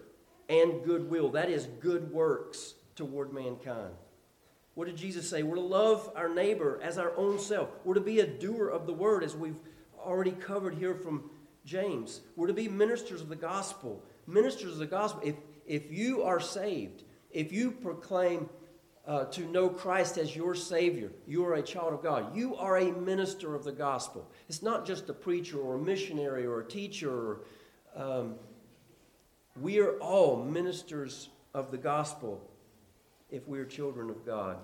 and 0.49 0.83
goodwill. 0.83 1.29
That 1.29 1.49
is, 1.49 1.67
good 1.79 2.11
works 2.11 2.73
toward 2.95 3.33
mankind. 3.33 3.93
What 4.73 4.87
did 4.87 4.97
Jesus 4.97 5.29
say? 5.29 5.43
We're 5.43 5.55
to 5.55 5.61
love 5.61 6.11
our 6.15 6.29
neighbor 6.29 6.79
as 6.83 6.97
our 6.97 7.15
own 7.15 7.39
self. 7.39 7.69
We're 7.83 7.93
to 7.93 8.01
be 8.01 8.19
a 8.19 8.27
doer 8.27 8.67
of 8.69 8.85
the 8.85 8.93
word, 8.93 9.23
as 9.23 9.35
we've 9.35 9.55
already 9.97 10.31
covered 10.31 10.75
here 10.75 10.95
from 10.95 11.29
James. 11.65 12.21
We're 12.35 12.47
to 12.47 12.53
be 12.53 12.67
ministers 12.67 13.21
of 13.21 13.29
the 13.29 13.35
gospel. 13.35 14.03
Ministers 14.27 14.73
of 14.73 14.77
the 14.77 14.85
gospel. 14.85 15.21
If, 15.23 15.35
if 15.65 15.91
you 15.91 16.23
are 16.23 16.39
saved, 16.39 17.03
if 17.31 17.51
you 17.51 17.71
proclaim 17.71 18.49
uh, 19.07 19.25
to 19.25 19.41
know 19.41 19.69
Christ 19.69 20.17
as 20.17 20.35
your 20.35 20.55
Savior, 20.55 21.11
you 21.27 21.45
are 21.45 21.55
a 21.55 21.61
child 21.61 21.93
of 21.93 22.01
God. 22.01 22.35
You 22.35 22.55
are 22.55 22.77
a 22.77 22.91
minister 22.91 23.55
of 23.55 23.63
the 23.63 23.71
gospel. 23.71 24.29
It's 24.47 24.63
not 24.63 24.85
just 24.85 25.09
a 25.09 25.13
preacher 25.13 25.59
or 25.59 25.75
a 25.75 25.79
missionary 25.79 26.45
or 26.45 26.61
a 26.61 26.65
teacher. 26.65 27.11
Or, 27.11 27.39
um, 27.95 28.35
we 29.59 29.79
are 29.79 29.97
all 29.99 30.43
ministers 30.43 31.29
of 31.53 31.71
the 31.71 31.77
gospel 31.77 32.41
if 33.31 33.47
we 33.47 33.59
are 33.59 33.65
children 33.65 34.09
of 34.09 34.25
God. 34.25 34.57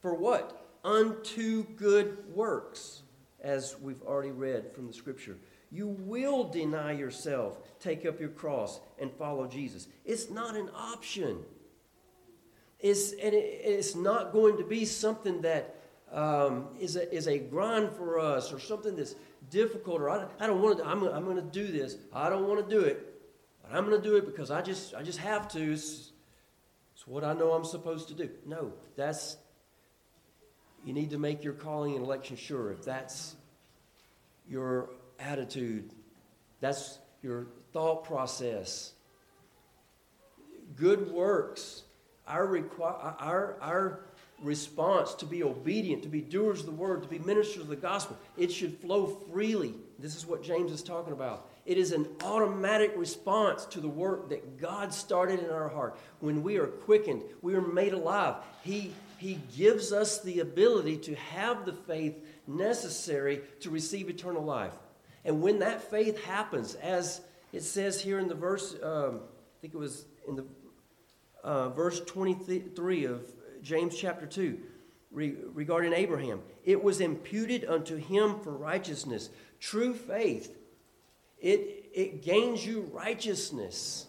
For 0.00 0.14
what? 0.14 0.66
Unto 0.82 1.64
good 1.76 2.18
works, 2.34 3.02
as 3.42 3.76
we've 3.80 4.02
already 4.02 4.30
read 4.30 4.72
from 4.72 4.86
the 4.86 4.92
scripture. 4.92 5.36
You 5.72 5.88
will 5.88 6.44
deny 6.44 6.92
yourself, 6.92 7.58
take 7.78 8.04
up 8.04 8.18
your 8.18 8.30
cross, 8.30 8.80
and 8.98 9.12
follow 9.12 9.46
Jesus. 9.46 9.86
It's 10.04 10.30
not 10.30 10.56
an 10.56 10.68
option. 10.74 11.44
It's, 12.80 13.12
and 13.12 13.34
it, 13.34 13.60
it's 13.64 13.94
not 13.94 14.32
going 14.32 14.56
to 14.56 14.64
be 14.64 14.84
something 14.84 15.42
that 15.42 15.76
um, 16.12 16.68
is 16.80 16.96
a, 16.96 17.12
is 17.14 17.28
a 17.28 17.38
grind 17.38 17.92
for 17.92 18.18
us 18.18 18.52
or 18.52 18.58
something 18.58 18.96
that's 18.96 19.14
difficult 19.48 20.00
or 20.00 20.10
I, 20.10 20.26
I 20.40 20.46
don't 20.46 20.60
want 20.60 20.78
to, 20.78 20.84
I'm, 20.84 21.04
I'm 21.04 21.24
going 21.24 21.36
to 21.36 21.42
do 21.42 21.66
this. 21.70 21.96
I 22.12 22.28
don't 22.28 22.48
want 22.48 22.68
to 22.68 22.74
do 22.74 22.84
it. 22.84 23.06
But 23.62 23.76
I'm 23.76 23.88
going 23.88 24.00
to 24.00 24.08
do 24.08 24.16
it 24.16 24.26
because 24.26 24.50
I 24.50 24.62
just, 24.62 24.94
I 24.94 25.02
just 25.02 25.18
have 25.18 25.48
to. 25.48 25.72
It's, 25.72 26.12
it's 26.94 27.06
what 27.06 27.22
I 27.22 27.32
know 27.32 27.52
I'm 27.52 27.64
supposed 27.64 28.08
to 28.08 28.14
do. 28.14 28.28
No, 28.44 28.72
that's, 28.96 29.36
you 30.84 30.92
need 30.92 31.10
to 31.10 31.18
make 31.18 31.44
your 31.44 31.52
calling 31.52 31.94
and 31.94 32.04
election 32.04 32.36
sure. 32.36 32.70
If 32.72 32.84
that's 32.84 33.34
your 34.48 34.90
attitude, 35.18 35.90
that's 36.60 36.98
your 37.22 37.46
thought 37.72 38.04
process. 38.04 38.92
Good 40.76 41.10
works, 41.10 41.82
our, 42.26 42.46
requ- 42.46 43.14
our, 43.20 43.56
our 43.60 44.00
response 44.42 45.14
to 45.14 45.26
be 45.26 45.42
obedient, 45.42 46.02
to 46.02 46.08
be 46.08 46.20
doers 46.20 46.60
of 46.60 46.66
the 46.66 46.72
word, 46.72 47.02
to 47.02 47.08
be 47.08 47.18
ministers 47.18 47.62
of 47.62 47.68
the 47.68 47.76
gospel, 47.76 48.16
it 48.36 48.50
should 48.50 48.78
flow 48.78 49.06
freely. 49.06 49.74
This 49.98 50.16
is 50.16 50.26
what 50.26 50.42
James 50.42 50.72
is 50.72 50.82
talking 50.82 51.12
about. 51.12 51.48
It 51.66 51.76
is 51.76 51.92
an 51.92 52.08
automatic 52.24 52.92
response 52.96 53.66
to 53.66 53.80
the 53.80 53.88
work 53.88 54.30
that 54.30 54.58
God 54.58 54.94
started 54.94 55.40
in 55.40 55.50
our 55.50 55.68
heart. 55.68 55.98
When 56.20 56.42
we 56.42 56.56
are 56.56 56.66
quickened, 56.66 57.22
we 57.42 57.54
are 57.54 57.60
made 57.60 57.92
alive. 57.92 58.36
He, 58.62 58.92
he 59.20 59.38
gives 59.56 59.92
us 59.92 60.20
the 60.20 60.40
ability 60.40 60.96
to 60.96 61.14
have 61.14 61.64
the 61.64 61.72
faith 61.72 62.16
necessary 62.46 63.42
to 63.60 63.70
receive 63.70 64.08
eternal 64.08 64.42
life. 64.42 64.72
And 65.24 65.42
when 65.42 65.58
that 65.58 65.82
faith 65.90 66.24
happens, 66.24 66.74
as 66.76 67.20
it 67.52 67.62
says 67.62 68.00
here 68.00 68.18
in 68.18 68.28
the 68.28 68.34
verse, 68.34 68.74
um, 68.82 69.20
I 69.20 69.60
think 69.60 69.74
it 69.74 69.78
was 69.78 70.06
in 70.26 70.36
the 70.36 70.44
uh, 71.44 71.68
verse 71.68 72.00
23 72.00 73.04
of 73.04 73.30
James 73.62 73.94
chapter 73.96 74.26
2, 74.26 74.58
re- 75.10 75.36
regarding 75.52 75.92
Abraham, 75.92 76.40
it 76.64 76.82
was 76.82 77.00
imputed 77.00 77.66
unto 77.66 77.96
him 77.96 78.40
for 78.40 78.52
righteousness. 78.52 79.28
True 79.58 79.92
faith 79.92 80.56
it, 81.40 81.86
it 81.94 82.22
gains 82.22 82.64
you 82.64 82.82
righteousness. 82.92 84.06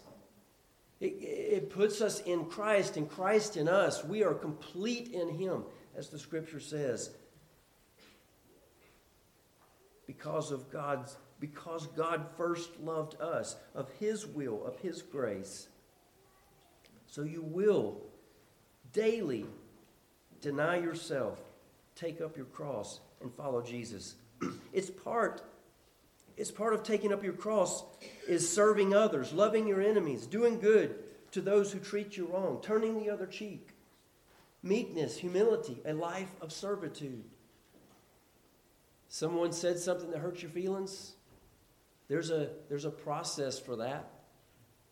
It, 1.02 1.16
it 1.20 1.70
puts 1.70 2.00
us 2.00 2.20
in 2.20 2.44
Christ 2.44 2.96
and 2.96 3.10
Christ 3.10 3.56
in 3.56 3.66
us. 3.68 4.04
We 4.04 4.22
are 4.22 4.34
complete 4.34 5.08
in 5.08 5.28
Him, 5.28 5.64
as 5.96 6.08
the 6.08 6.18
scripture 6.18 6.60
says. 6.60 7.10
Because 10.06 10.52
of 10.52 10.70
God's 10.70 11.16
because 11.40 11.88
God 11.88 12.24
first 12.36 12.78
loved 12.78 13.20
us, 13.20 13.56
of 13.74 13.90
His 13.98 14.24
will, 14.24 14.64
of 14.64 14.78
His 14.78 15.02
grace. 15.02 15.66
So 17.08 17.24
you 17.24 17.42
will 17.42 18.00
daily 18.92 19.46
deny 20.40 20.76
yourself, 20.76 21.40
take 21.96 22.20
up 22.20 22.36
your 22.36 22.46
cross, 22.46 23.00
and 23.20 23.34
follow 23.34 23.60
Jesus. 23.60 24.14
it's 24.72 24.88
part 24.88 25.42
it's 26.36 26.50
part 26.50 26.74
of 26.74 26.82
taking 26.82 27.12
up 27.12 27.22
your 27.22 27.34
cross 27.34 27.84
is 28.28 28.48
serving 28.48 28.94
others, 28.94 29.32
loving 29.32 29.66
your 29.66 29.80
enemies, 29.80 30.26
doing 30.26 30.58
good 30.58 30.96
to 31.32 31.40
those 31.40 31.72
who 31.72 31.78
treat 31.78 32.16
you 32.16 32.26
wrong, 32.26 32.60
turning 32.62 32.98
the 32.98 33.10
other 33.10 33.26
cheek, 33.26 33.70
meekness, 34.62 35.16
humility, 35.18 35.80
a 35.84 35.92
life 35.92 36.30
of 36.40 36.52
servitude. 36.52 37.24
Someone 39.08 39.52
said 39.52 39.78
something 39.78 40.10
that 40.10 40.18
hurts 40.18 40.42
your 40.42 40.50
feelings. 40.50 41.12
There's 42.08 42.30
a, 42.30 42.50
there's 42.68 42.84
a 42.84 42.90
process 42.90 43.58
for 43.58 43.76
that. 43.76 44.10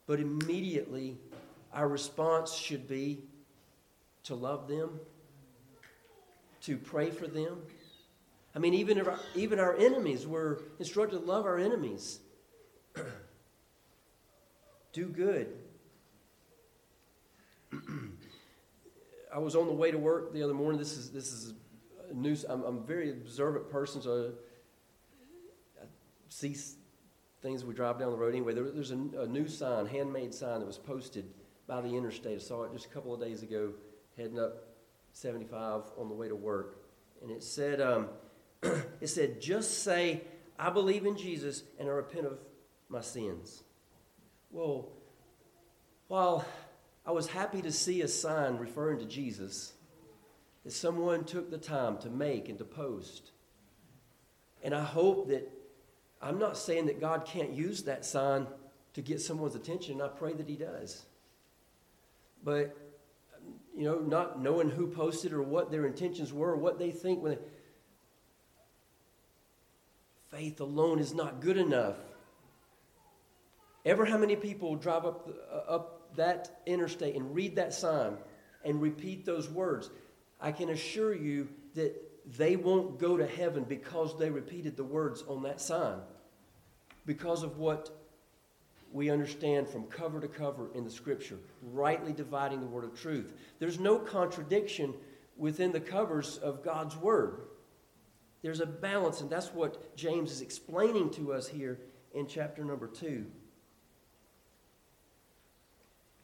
But 0.07 0.21
immediately, 0.21 1.19
our 1.73 1.89
response 1.89 2.55
should 2.55 2.89
be 2.89 3.25
to 4.25 4.35
love 4.35 4.69
them, 4.69 5.01
to 6.63 6.77
pray 6.77 7.11
for 7.11 7.27
them, 7.27 7.63
I 8.55 8.59
mean, 8.59 8.75
even, 8.75 9.01
our, 9.01 9.19
even 9.35 9.61
our 9.61 9.77
enemies, 9.77 10.27
we're 10.27 10.59
instructed 10.79 11.21
to 11.21 11.25
love 11.25 11.47
our 11.47 11.59
enemies. 11.59 12.19
Do 14.93 15.07
good. 15.07 15.55
I 19.33 19.39
was 19.39 19.55
on 19.55 19.67
the 19.67 19.73
way 19.73 19.93
to 19.93 19.99
work 19.99 20.33
the 20.33 20.43
other 20.43 20.55
morning. 20.55 20.81
This 20.81 20.97
is, 20.97 21.11
this 21.11 21.33
is 21.33 21.55
a 22.11 22.15
news. 22.15 22.45
I'm, 22.49 22.65
I'm 22.65 22.79
a 22.79 22.81
very 22.81 23.11
observant 23.11 23.71
person, 23.71 24.03
so 24.03 24.33
I 25.81 25.85
see 26.29 26.57
things 27.41 27.65
we 27.65 27.73
drive 27.73 28.01
down 28.01 28.11
the 28.11 28.19
road. 28.19 28.35
Anyway, 28.35 28.53
there, 28.53 28.71
there's 28.71 28.91
a, 28.91 28.99
a 29.21 29.27
new 29.29 29.47
sign, 29.47 29.87
handmade 29.87 30.35
sign 30.35 30.59
that 30.59 30.67
was 30.67 30.79
posted 30.79 31.25
by 31.69 31.81
the 31.81 31.89
interstate. 31.89 32.37
I 32.37 32.43
saw 32.43 32.65
it 32.65 32.73
just 32.73 32.87
a 32.87 32.89
couple 32.89 33.15
of 33.15 33.21
days 33.21 33.45
ago, 33.45 33.73
heading 34.17 34.41
up 34.41 34.67
75 35.13 35.83
on 35.97 36.09
the 36.09 36.15
way 36.15 36.27
to 36.27 36.35
work. 36.35 36.79
And 37.23 37.31
it 37.31 37.45
said, 37.45 37.81
um, 37.81 38.09
it 38.63 39.09
said, 39.09 39.41
just 39.41 39.83
say, 39.83 40.23
I 40.59 40.71
believe 40.71 41.07
in 41.07 41.17
Jesus 41.17 41.63
and 41.79 41.89
I 41.89 41.93
repent 41.93 42.27
of 42.27 42.39
my 42.89 43.01
sins. 43.01 43.63
Well, 44.51 44.89
while 46.09 46.45
I 47.07 47.13
was 47.13 47.29
happy 47.29 47.63
to 47.63 47.73
see 47.73 48.03
a 48.03 48.09
sign 48.09 48.59
referring 48.59 48.99
to 48.99 49.07
Jesus, 49.07 49.73
that 50.65 50.73
someone 50.73 51.25
took 51.25 51.51
the 51.51 51.59
time 51.59 51.99
to 51.99 52.11
make 52.11 52.49
and 52.49 52.59
to 52.59 52.65
post. 52.65 53.31
And 54.63 54.75
I 54.75 54.83
hope 54.83 55.29
that, 55.29 55.51
I'm 56.21 56.39
not 56.39 56.57
saying 56.57 56.87
that 56.87 57.01
God 57.01 57.25
can't 57.25 57.53
use 57.53 57.85
that 57.85 58.05
sign 58.05 58.47
to 58.93 59.01
get 59.01 59.21
someone's 59.21 59.55
attention, 59.55 59.95
and 59.95 60.03
I 60.03 60.09
pray 60.09 60.35
that 60.35 60.49
He 60.49 60.57
does. 60.57 61.05
But, 62.45 62.77
you 63.75 63.85
know, 63.85 64.01
not 64.01 64.43
knowing 64.43 64.69
who 64.69 64.89
posted 64.89 65.33
or 65.33 65.43
what 65.43 65.71
their 65.71 65.87
intentions 65.87 66.33
were 66.33 66.51
or 66.51 66.57
what 66.57 66.79
they 66.79 66.91
think 66.91 67.23
when 67.23 67.33
they, 67.33 67.39
faith 70.41 70.61
alone 70.61 70.99
is 70.99 71.13
not 71.13 71.43
good 71.43 71.59
enough. 71.59 71.97
Ever 73.85 74.07
how 74.07 74.17
many 74.17 74.37
people 74.37 74.75
drive 74.75 75.05
up, 75.05 75.29
uh, 75.53 75.71
up 75.71 76.17
that 76.17 76.63
interstate 76.65 77.15
and 77.15 77.35
read 77.35 77.57
that 77.57 77.75
sign 77.75 78.17
and 78.65 78.81
repeat 78.81 79.27
those 79.27 79.51
words? 79.51 79.91
I 80.41 80.53
can 80.53 80.71
assure 80.71 81.15
you 81.15 81.49
that 81.75 81.95
they 82.39 82.57
won't 82.57 82.99
go 82.99 83.19
to 83.19 83.27
heaven 83.27 83.65
because 83.65 84.19
they 84.19 84.31
repeated 84.31 84.79
the 84.79 84.85
words 84.85 85.23
on 85.29 85.43
that 85.43 85.61
sign. 85.61 85.99
Because 87.05 87.43
of 87.43 87.59
what 87.59 87.91
we 88.93 89.11
understand 89.11 89.69
from 89.69 89.85
cover 89.89 90.23
to 90.23 90.29
cover 90.29 90.71
in 90.75 90.85
the 90.85 90.91
scripture, 90.91 91.37
rightly 91.71 92.15
dividing 92.15 92.61
the 92.61 92.67
word 92.67 92.85
of 92.85 92.99
truth. 92.99 93.35
There's 93.59 93.79
no 93.79 93.99
contradiction 93.99 94.95
within 95.37 95.71
the 95.71 95.81
covers 95.81 96.39
of 96.39 96.65
God's 96.65 96.97
word. 96.97 97.43
There's 98.43 98.61
a 98.61 98.67
balance, 98.67 99.21
and 99.21 99.29
that's 99.29 99.49
what 99.49 99.97
James 99.97 100.33
is 100.33 100.41
explaining 100.41 101.11
to 101.11 101.33
us 101.33 101.49
here 101.49 101.79
in 102.15 102.27
chapter 102.27 102.65
number 102.65 102.87
two. 102.87 103.27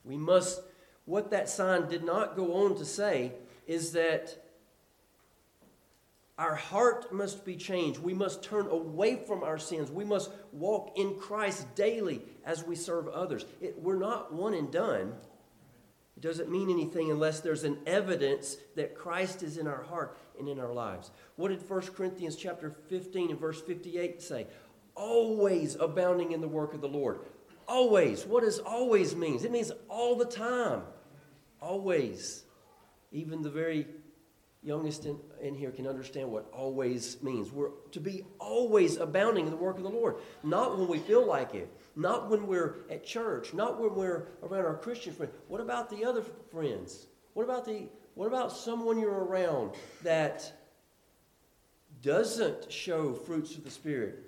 We 0.05 0.17
must, 0.17 0.63
what 1.05 1.31
that 1.31 1.49
sign 1.49 1.89
did 1.89 2.05
not 2.05 2.37
go 2.37 2.65
on 2.65 2.77
to 2.77 2.85
say 2.85 3.33
is 3.67 3.93
that 3.93 4.43
our 6.39 6.55
heart 6.55 7.13
must 7.13 7.45
be 7.45 7.57
changed. 7.57 7.99
We 7.99 8.15
must 8.15 8.43
turn 8.43 8.67
away 8.67 9.17
from 9.17 9.43
our 9.43 9.59
sins. 9.59 9.91
We 9.91 10.05
must 10.05 10.31
walk 10.53 10.93
in 10.97 11.19
Christ 11.19 11.75
daily 11.75 12.23
as 12.45 12.65
we 12.65 12.77
serve 12.77 13.09
others. 13.09 13.45
It, 13.61 13.81
we're 13.81 13.99
not 13.99 14.33
one 14.33 14.55
and 14.55 14.71
done. 14.71 15.15
It 16.17 16.23
doesn't 16.23 16.51
mean 16.51 16.71
anything 16.71 17.11
unless 17.11 17.41
there's 17.41 17.65
an 17.65 17.79
evidence 17.87 18.57
that 18.75 18.95
Christ 18.95 19.43
is 19.43 19.57
in 19.57 19.67
our 19.67 19.83
heart 19.83 20.17
and 20.39 20.49
in 20.49 20.59
our 20.59 20.73
lives. 20.73 21.11
What 21.37 21.49
did 21.49 21.69
1 21.69 21.81
Corinthians 21.95 22.37
chapter 22.37 22.71
15 22.89 23.31
and 23.31 23.41
verse 23.41 23.61
58 23.61 24.23
say? 24.23 24.47
Always 24.95 25.77
abounding 25.77 26.33
in 26.33 26.41
the 26.41 26.49
work 26.49 26.75
of 26.75 26.81
the 26.81 26.89
Lord. 26.89 27.21
Always. 27.69 28.25
What 28.25 28.45
does 28.45 28.59
always 28.59 29.15
means? 29.15 29.45
It 29.45 29.51
means 29.51 29.73
all 29.89 30.17
the 30.17 30.25
time. 30.25 30.83
Always. 31.61 32.45
Even 33.13 33.43
the 33.43 33.51
very 33.51 33.87
youngest 34.63 35.07
in, 35.07 35.19
in, 35.41 35.55
here 35.55 35.71
can 35.71 35.87
understand 35.87 36.31
what 36.31 36.49
always 36.53 37.23
means. 37.23 37.53
We're 37.53 37.71
to 37.93 38.01
be 38.01 38.25
always 38.39 38.97
abounding 38.97 39.45
in 39.47 39.51
the 39.51 39.57
work 39.57 39.77
of 39.77 39.85
the 39.85 39.91
Lord. 39.91 40.17
Not 40.43 40.79
when 40.79 40.89
we 40.89 40.99
feel 40.99 41.25
like 41.27 41.55
it. 41.55 41.71
Not 41.95 42.29
when 42.29 42.47
we're 42.47 42.77
at 42.91 43.05
church. 43.05 43.55
Not 43.55 43.81
when 43.81 43.95
we're 43.95 44.29
around 44.43 44.67
our 44.67 44.77
Christian 44.77 45.15
friends. 45.15 45.33
What 45.49 45.61
about 45.61 45.89
the 45.89 46.05
other 46.05 46.23
friends? 46.51 47.07
What 47.35 47.45
about 47.45 47.65
the 47.65 47.89
what 48.17 48.27
about 48.27 48.51
someone 48.51 48.99
you're 48.99 49.25
around 49.25 49.73
that 50.03 50.51
doesn't 52.03 52.73
show 52.73 53.13
fruits 53.13 53.57
of 53.57 53.65
the 53.65 53.71
Spirit, 53.71 54.19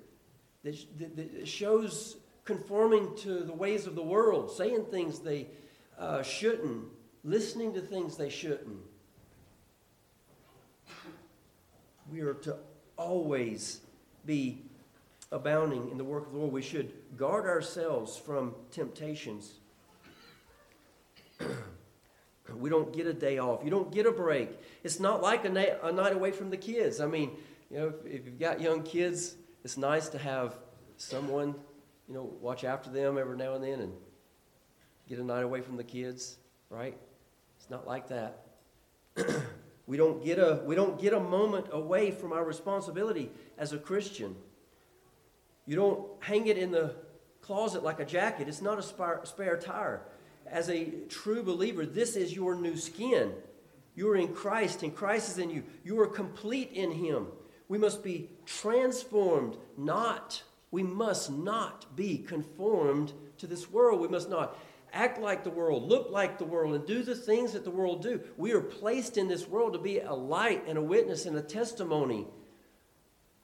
that, 0.62 0.76
that, 0.98 1.16
that 1.16 1.48
shows 1.48 2.18
conforming 2.44 3.16
to 3.16 3.40
the 3.40 3.52
ways 3.52 3.86
of 3.86 3.94
the 3.94 4.02
world, 4.02 4.54
saying 4.54 4.84
things 4.90 5.20
they 5.20 5.46
uh, 5.98 6.22
shouldn't, 6.22 6.84
listening 7.24 7.72
to 7.72 7.80
things 7.80 8.18
they 8.18 8.28
shouldn't. 8.28 8.76
We 12.12 12.20
are 12.20 12.34
to 12.34 12.58
always 12.98 13.80
be 14.26 14.64
abounding 15.32 15.90
in 15.90 15.96
the 15.96 16.04
work 16.04 16.26
of 16.26 16.32
the 16.34 16.38
Lord. 16.38 16.52
We 16.52 16.60
should 16.60 16.92
guard 17.16 17.46
ourselves 17.46 18.18
from 18.18 18.54
temptations. 18.70 19.54
we 22.56 22.70
don't 22.70 22.92
get 22.92 23.06
a 23.06 23.12
day 23.12 23.38
off. 23.38 23.60
You 23.64 23.70
don't 23.70 23.92
get 23.92 24.06
a 24.06 24.12
break. 24.12 24.50
It's 24.82 25.00
not 25.00 25.22
like 25.22 25.44
a, 25.44 25.48
na- 25.48 25.78
a 25.82 25.92
night 25.92 26.14
away 26.14 26.30
from 26.30 26.50
the 26.50 26.56
kids. 26.56 27.00
I 27.00 27.06
mean, 27.06 27.32
you 27.70 27.78
know, 27.78 27.88
if, 27.88 28.20
if 28.20 28.26
you've 28.26 28.38
got 28.38 28.60
young 28.60 28.82
kids, 28.82 29.34
it's 29.64 29.76
nice 29.76 30.08
to 30.10 30.18
have 30.18 30.56
someone, 30.96 31.54
you 32.08 32.14
know, 32.14 32.32
watch 32.40 32.64
after 32.64 32.90
them 32.90 33.18
every 33.18 33.36
now 33.36 33.54
and 33.54 33.62
then 33.62 33.80
and 33.80 33.92
get 35.08 35.18
a 35.18 35.24
night 35.24 35.42
away 35.42 35.60
from 35.60 35.76
the 35.76 35.84
kids, 35.84 36.36
right? 36.70 36.96
It's 37.58 37.70
not 37.70 37.86
like 37.86 38.08
that. 38.08 38.44
we 39.86 39.96
don't 39.96 40.24
get 40.24 40.38
a 40.38 40.62
we 40.64 40.74
don't 40.74 41.00
get 41.00 41.12
a 41.12 41.20
moment 41.20 41.66
away 41.72 42.10
from 42.10 42.32
our 42.32 42.44
responsibility 42.44 43.30
as 43.56 43.72
a 43.72 43.78
Christian. 43.78 44.36
You 45.66 45.76
don't 45.76 46.06
hang 46.20 46.46
it 46.46 46.56
in 46.56 46.70
the 46.70 46.94
closet 47.40 47.82
like 47.82 48.00
a 48.00 48.04
jacket. 48.04 48.48
It's 48.48 48.62
not 48.62 48.78
a 48.78 48.82
spare, 48.82 49.20
spare 49.24 49.56
tire. 49.56 50.02
As 50.50 50.68
a 50.70 50.90
true 51.08 51.42
believer, 51.42 51.86
this 51.86 52.16
is 52.16 52.34
your 52.34 52.54
new 52.54 52.76
skin. 52.76 53.32
You 53.94 54.10
are 54.10 54.16
in 54.16 54.34
Christ, 54.34 54.82
and 54.82 54.94
Christ 54.94 55.30
is 55.30 55.38
in 55.38 55.50
you. 55.50 55.64
You 55.84 56.00
are 56.00 56.06
complete 56.06 56.72
in 56.72 56.92
Him. 56.92 57.26
We 57.68 57.78
must 57.78 58.02
be 58.02 58.30
transformed, 58.46 59.56
not, 59.76 60.42
we 60.70 60.82
must 60.82 61.30
not 61.30 61.96
be 61.96 62.18
conformed 62.18 63.12
to 63.38 63.46
this 63.46 63.70
world. 63.70 64.00
We 64.00 64.08
must 64.08 64.30
not 64.30 64.56
act 64.92 65.20
like 65.20 65.44
the 65.44 65.50
world, 65.50 65.88
look 65.88 66.10
like 66.10 66.38
the 66.38 66.44
world, 66.44 66.74
and 66.74 66.86
do 66.86 67.02
the 67.02 67.14
things 67.14 67.52
that 67.52 67.64
the 67.64 67.70
world 67.70 68.02
do. 68.02 68.20
We 68.36 68.52
are 68.52 68.60
placed 68.60 69.18
in 69.18 69.28
this 69.28 69.46
world 69.46 69.74
to 69.74 69.78
be 69.78 70.00
a 70.00 70.14
light 70.14 70.64
and 70.66 70.78
a 70.78 70.82
witness 70.82 71.26
and 71.26 71.36
a 71.36 71.42
testimony 71.42 72.26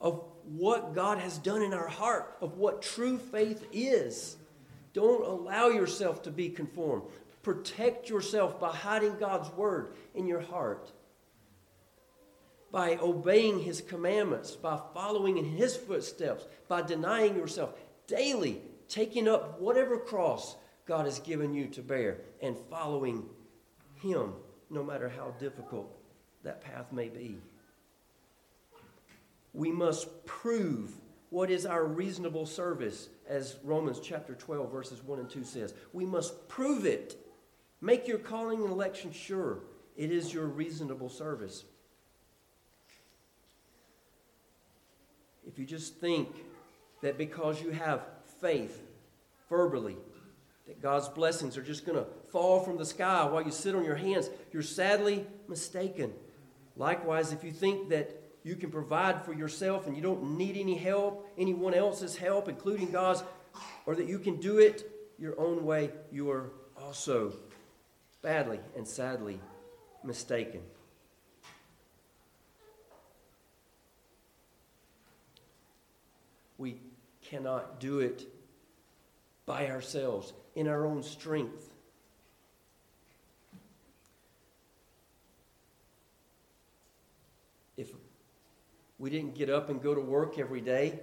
of 0.01 0.25
what 0.45 0.95
God 0.95 1.19
has 1.19 1.39
done 1.39 1.63
in 1.63 1.75
our 1.75 1.89
heart, 1.89 2.37
of 2.41 2.59
what 2.59 2.83
true 2.83 3.19
faith 3.19 3.67
is. 3.73 4.37
Don't 4.95 5.27
allow 5.27 5.69
yourself 5.69 6.23
to 6.23 6.31
be 6.31 6.49
conformed. 6.49 7.03
Protect 7.43 8.09
yourself 8.09 8.59
by 8.59 8.71
hiding 8.71 9.19
God's 9.19 9.51
word 9.51 9.95
in 10.15 10.27
your 10.27 10.41
heart 10.41 10.91
by 12.75 12.97
obeying 12.97 13.61
his 13.61 13.81
commandments, 13.81 14.57
by 14.57 14.77
following 14.93 15.39
in 15.39 15.45
his 15.45 15.77
footsteps, 15.77 16.45
by 16.67 16.83
denying 16.83 17.37
yourself 17.37 17.73
daily, 18.09 18.61
taking 18.89 19.29
up 19.29 19.61
whatever 19.61 19.97
cross 19.97 20.57
God 20.85 21.05
has 21.05 21.21
given 21.21 21.55
you 21.55 21.67
to 21.69 21.83
bear 21.83 22.19
and 22.43 22.57
following 22.69 23.25
Him, 24.03 24.33
no 24.71 24.83
matter 24.83 25.09
how 25.09 25.31
difficult 25.39 25.89
that 26.43 26.63
path 26.63 26.93
may 26.93 27.09
be. 27.09 27.39
We 29.53 29.71
must 29.71 30.27
prove 30.27 30.91
what 31.31 31.53
is 31.53 31.65
our 31.65 31.85
reasonable 31.85 32.45
service, 32.45 33.09
as 33.29 33.57
Romans 33.65 34.01
chapter 34.03 34.35
12, 34.35 34.71
verses 34.71 35.03
1 35.03 35.19
and 35.19 35.31
2 35.31 35.45
says. 35.45 35.75
We 35.93 36.05
must 36.05 36.49
prove 36.49 36.87
it. 36.87 37.17
Make 37.81 38.07
your 38.07 38.19
calling 38.19 38.63
and 38.63 38.71
election 38.71 39.13
sure. 39.13 39.61
It 39.97 40.11
is 40.11 40.33
your 40.33 40.47
reasonable 40.47 41.09
service. 41.09 41.65
If 45.47 45.59
you 45.59 45.67
just 45.67 45.97
think 45.97 46.35
that 47.03 47.19
because 47.19 47.63
you 47.63 47.71
have 47.71 48.03
faith 48.41 48.83
verbally, 49.49 49.97
that 50.67 50.81
God's 50.81 51.09
blessings 51.09 51.59
are 51.59 51.63
just 51.63 51.85
going 51.85 51.99
to 51.99 52.07
fall 52.31 52.61
from 52.61 52.79
the 52.79 52.87
sky 52.87 53.25
while 53.27 53.43
you 53.43 53.51
sit 53.51 53.75
on 53.75 53.85
your 53.85 53.97
hands, 53.97 54.31
you're 54.53 54.63
sadly 54.63 55.27
mistaken. 55.47 56.13
Likewise, 56.77 57.33
if 57.33 57.45
you 57.45 57.53
think 57.53 57.91
that 57.91 58.24
you 58.45 58.55
can 58.57 58.71
provide 58.71 59.25
for 59.25 59.33
yourself 59.33 59.87
and 59.87 59.97
you 59.97 60.03
don't 60.03 60.37
need 60.37 60.57
any 60.57 60.77
help, 60.77 61.29
anyone 61.39 61.73
else's 61.73 62.15
help, 62.15 62.49
including 62.49 62.93
God's, 62.93 63.25
or 63.87 63.97
that 63.97 64.07
you 64.07 64.19
can 64.19 64.37
do 64.37 64.59
it 64.59 64.91
your 65.19 65.39
own 65.41 65.65
way, 65.65 65.91
you 66.13 66.31
are 66.31 66.51
also 66.81 67.33
badly 68.21 68.61
and 68.77 68.87
sadly 68.87 69.41
mistaken. 70.03 70.61
We 76.59 76.81
cannot 77.23 77.81
do 77.81 78.01
it 78.01 78.25
by 79.47 79.69
ourselves 79.69 80.33
in 80.55 80.69
our 80.69 80.85
own 80.85 81.03
strength. 81.03 81.71
If 87.77 87.91
we 89.05 89.11
didn't 89.11 89.35
get 89.35 89.51
up 89.51 89.69
and 89.69 89.83
go 89.83 89.95
to 89.95 90.01
work 90.01 90.39
every 90.39 90.63
day, 90.63 90.99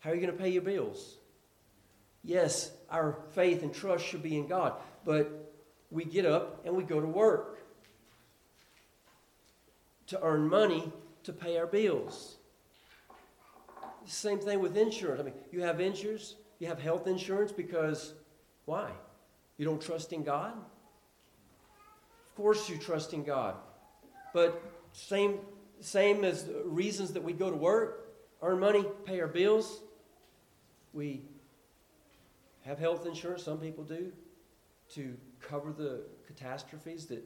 how 0.00 0.10
are 0.10 0.14
you 0.14 0.20
going 0.20 0.30
to 0.30 0.38
pay 0.38 0.50
your 0.50 0.60
bills? 0.60 1.16
Yes, 2.22 2.70
our 2.90 3.16
faith 3.30 3.62
and 3.62 3.72
trust 3.72 4.04
should 4.04 4.22
be 4.22 4.36
in 4.36 4.46
God, 4.46 4.74
but 5.02 5.50
we 5.90 6.04
get 6.04 6.26
up 6.26 6.66
and 6.66 6.76
we 6.76 6.82
go 6.82 7.00
to 7.00 7.06
work 7.06 7.58
to 10.08 10.22
earn 10.22 10.46
money 10.46 10.92
to 11.22 11.32
pay 11.32 11.56
our 11.56 11.66
bills. 11.66 12.36
Same 14.04 14.38
thing 14.38 14.60
with 14.60 14.76
insurance. 14.76 15.18
I 15.18 15.24
mean, 15.24 15.34
you 15.50 15.62
have 15.62 15.80
insurance, 15.80 16.34
you 16.58 16.66
have 16.66 16.78
health 16.78 17.06
insurance 17.06 17.50
because 17.50 18.12
why? 18.66 18.90
You 19.56 19.64
don't 19.64 19.80
trust 19.80 20.12
in 20.12 20.22
God? 20.22 20.52
Of 20.52 22.36
course 22.36 22.68
you 22.68 22.76
trust 22.76 23.14
in 23.14 23.24
God. 23.24 23.54
But 24.34 24.62
same 24.92 25.38
same 25.80 26.24
as 26.24 26.48
reasons 26.64 27.12
that 27.12 27.22
we 27.22 27.32
go 27.32 27.50
to 27.50 27.56
work, 27.56 28.08
earn 28.42 28.60
money, 28.60 28.84
pay 29.04 29.20
our 29.20 29.26
bills. 29.26 29.80
We 30.92 31.22
have 32.64 32.78
health 32.78 33.06
insurance, 33.06 33.42
some 33.42 33.58
people 33.58 33.84
do, 33.84 34.12
to 34.94 35.16
cover 35.40 35.72
the 35.72 36.02
catastrophes 36.26 37.06
that 37.06 37.22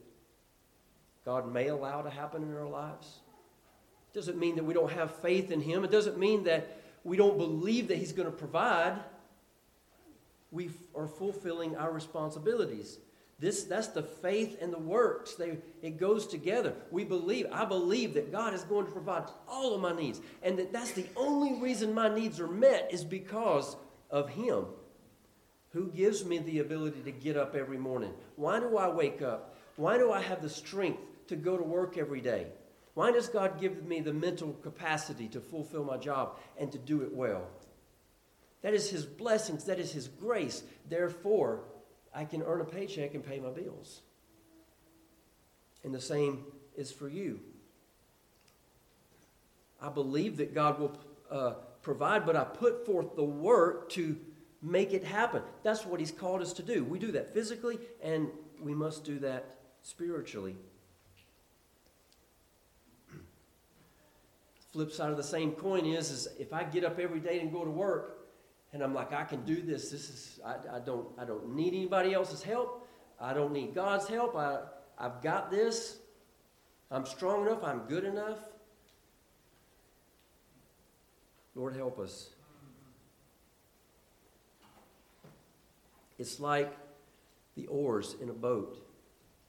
God 1.24 1.52
may 1.52 1.68
allow 1.68 2.02
to 2.02 2.10
happen 2.10 2.42
in 2.42 2.54
our 2.56 2.68
lives. 2.68 3.20
It 4.12 4.18
doesn't 4.18 4.38
mean 4.38 4.56
that 4.56 4.64
we 4.64 4.74
don't 4.74 4.92
have 4.92 5.14
faith 5.16 5.50
in 5.50 5.60
Him. 5.60 5.84
It 5.84 5.90
doesn't 5.90 6.18
mean 6.18 6.44
that 6.44 6.80
we 7.04 7.16
don't 7.16 7.38
believe 7.38 7.88
that 7.88 7.98
He's 7.98 8.12
going 8.12 8.30
to 8.30 8.36
provide. 8.36 8.98
We 10.50 10.70
are 10.94 11.06
fulfilling 11.06 11.76
our 11.76 11.92
responsibilities. 11.92 12.98
This, 13.40 13.64
that's 13.64 13.88
the 13.88 14.02
faith 14.02 14.58
and 14.60 14.70
the 14.70 14.78
works. 14.78 15.34
They, 15.34 15.56
it 15.80 15.98
goes 15.98 16.26
together. 16.26 16.74
We 16.90 17.04
believe, 17.04 17.46
I 17.50 17.64
believe 17.64 18.12
that 18.14 18.30
God 18.30 18.52
is 18.52 18.64
going 18.64 18.84
to 18.84 18.92
provide 18.92 19.24
all 19.48 19.74
of 19.74 19.80
my 19.80 19.94
needs. 19.94 20.20
And 20.42 20.58
that 20.58 20.72
that's 20.72 20.92
the 20.92 21.06
only 21.16 21.54
reason 21.54 21.94
my 21.94 22.14
needs 22.14 22.38
are 22.38 22.46
met 22.46 22.90
is 22.92 23.02
because 23.02 23.76
of 24.10 24.28
Him 24.28 24.66
who 25.70 25.88
gives 25.88 26.24
me 26.24 26.38
the 26.38 26.58
ability 26.58 27.00
to 27.02 27.12
get 27.12 27.38
up 27.38 27.54
every 27.54 27.78
morning. 27.78 28.12
Why 28.36 28.60
do 28.60 28.76
I 28.76 28.88
wake 28.88 29.22
up? 29.22 29.56
Why 29.76 29.96
do 29.96 30.12
I 30.12 30.20
have 30.20 30.42
the 30.42 30.50
strength 30.50 31.00
to 31.28 31.36
go 31.36 31.56
to 31.56 31.62
work 31.62 31.96
every 31.96 32.20
day? 32.20 32.48
Why 32.92 33.10
does 33.10 33.28
God 33.28 33.58
give 33.58 33.86
me 33.86 34.00
the 34.00 34.12
mental 34.12 34.52
capacity 34.52 35.28
to 35.28 35.40
fulfill 35.40 35.84
my 35.84 35.96
job 35.96 36.36
and 36.58 36.70
to 36.72 36.78
do 36.78 37.02
it 37.02 37.14
well? 37.14 37.46
That 38.60 38.74
is 38.74 38.90
His 38.90 39.06
blessings, 39.06 39.64
that 39.64 39.78
is 39.78 39.92
His 39.92 40.08
grace. 40.08 40.62
Therefore, 40.88 41.62
I 42.14 42.24
can 42.24 42.42
earn 42.42 42.60
a 42.60 42.64
paycheck 42.64 43.14
and 43.14 43.24
pay 43.24 43.38
my 43.38 43.50
bills. 43.50 44.00
And 45.84 45.94
the 45.94 46.00
same 46.00 46.44
is 46.76 46.90
for 46.92 47.08
you. 47.08 47.40
I 49.80 49.88
believe 49.88 50.36
that 50.38 50.54
God 50.54 50.78
will 50.78 50.98
uh, 51.30 51.52
provide, 51.82 52.26
but 52.26 52.36
I 52.36 52.44
put 52.44 52.84
forth 52.84 53.16
the 53.16 53.24
work 53.24 53.88
to 53.90 54.16
make 54.62 54.92
it 54.92 55.04
happen. 55.04 55.42
That's 55.62 55.86
what 55.86 56.00
He's 56.00 56.10
called 56.10 56.42
us 56.42 56.52
to 56.54 56.62
do. 56.62 56.84
We 56.84 56.98
do 56.98 57.12
that 57.12 57.32
physically, 57.32 57.78
and 58.02 58.28
we 58.60 58.74
must 58.74 59.04
do 59.04 59.18
that 59.20 59.56
spiritually. 59.82 60.56
Flip 64.72 64.92
side 64.92 65.10
of 65.10 65.16
the 65.16 65.22
same 65.22 65.52
coin 65.52 65.86
is, 65.86 66.10
is 66.10 66.28
if 66.38 66.52
I 66.52 66.62
get 66.62 66.84
up 66.84 66.98
every 66.98 67.20
day 67.20 67.40
and 67.40 67.50
go 67.50 67.64
to 67.64 67.70
work, 67.70 68.19
and 68.72 68.82
I'm 68.82 68.94
like, 68.94 69.12
I 69.12 69.24
can 69.24 69.44
do 69.44 69.62
this. 69.62 69.90
This 69.90 70.08
is 70.08 70.40
I, 70.44 70.76
I 70.76 70.78
don't 70.80 71.08
I 71.18 71.24
don't 71.24 71.54
need 71.54 71.74
anybody 71.74 72.14
else's 72.14 72.42
help. 72.42 72.86
I 73.20 73.34
don't 73.34 73.52
need 73.52 73.74
God's 73.74 74.06
help. 74.06 74.36
I 74.36 74.60
I've 74.98 75.22
got 75.22 75.50
this. 75.50 75.98
I'm 76.90 77.06
strong 77.06 77.46
enough. 77.46 77.62
I'm 77.64 77.80
good 77.88 78.04
enough. 78.04 78.38
Lord, 81.54 81.74
help 81.74 81.98
us. 81.98 82.30
It's 86.18 86.38
like 86.38 86.76
the 87.56 87.66
oars 87.66 88.14
in 88.20 88.28
a 88.28 88.32
boat. 88.32 88.86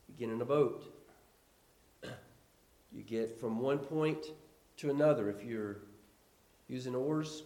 You 0.08 0.16
get 0.28 0.34
in 0.34 0.42
a 0.42 0.46
boat, 0.46 0.84
you 2.92 3.04
get 3.04 3.40
from 3.40 3.60
one 3.60 3.78
point 3.78 4.26
to 4.78 4.90
another. 4.90 5.30
If 5.30 5.44
you're 5.44 5.78
using 6.68 6.96
oars, 6.96 7.44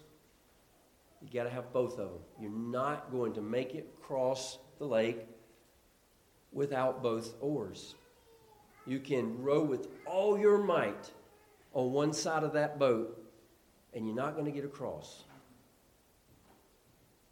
you 1.25 1.39
got 1.39 1.45
to 1.45 1.49
have 1.49 1.73
both 1.73 1.93
of 1.93 2.09
them. 2.09 2.19
You're 2.39 2.51
not 2.51 3.11
going 3.11 3.33
to 3.33 3.41
make 3.41 3.73
it 3.73 3.95
cross 4.01 4.59
the 4.77 4.85
lake 4.85 5.17
without 6.51 7.01
both 7.01 7.33
oars. 7.41 7.95
You 8.85 8.99
can 8.99 9.41
row 9.41 9.63
with 9.63 9.87
all 10.05 10.37
your 10.37 10.59
might 10.59 11.11
on 11.73 11.91
one 11.91 12.13
side 12.13 12.43
of 12.43 12.53
that 12.53 12.77
boat, 12.77 13.19
and 13.93 14.05
you're 14.05 14.15
not 14.15 14.33
going 14.35 14.45
to 14.45 14.51
get 14.51 14.65
across. 14.65 15.23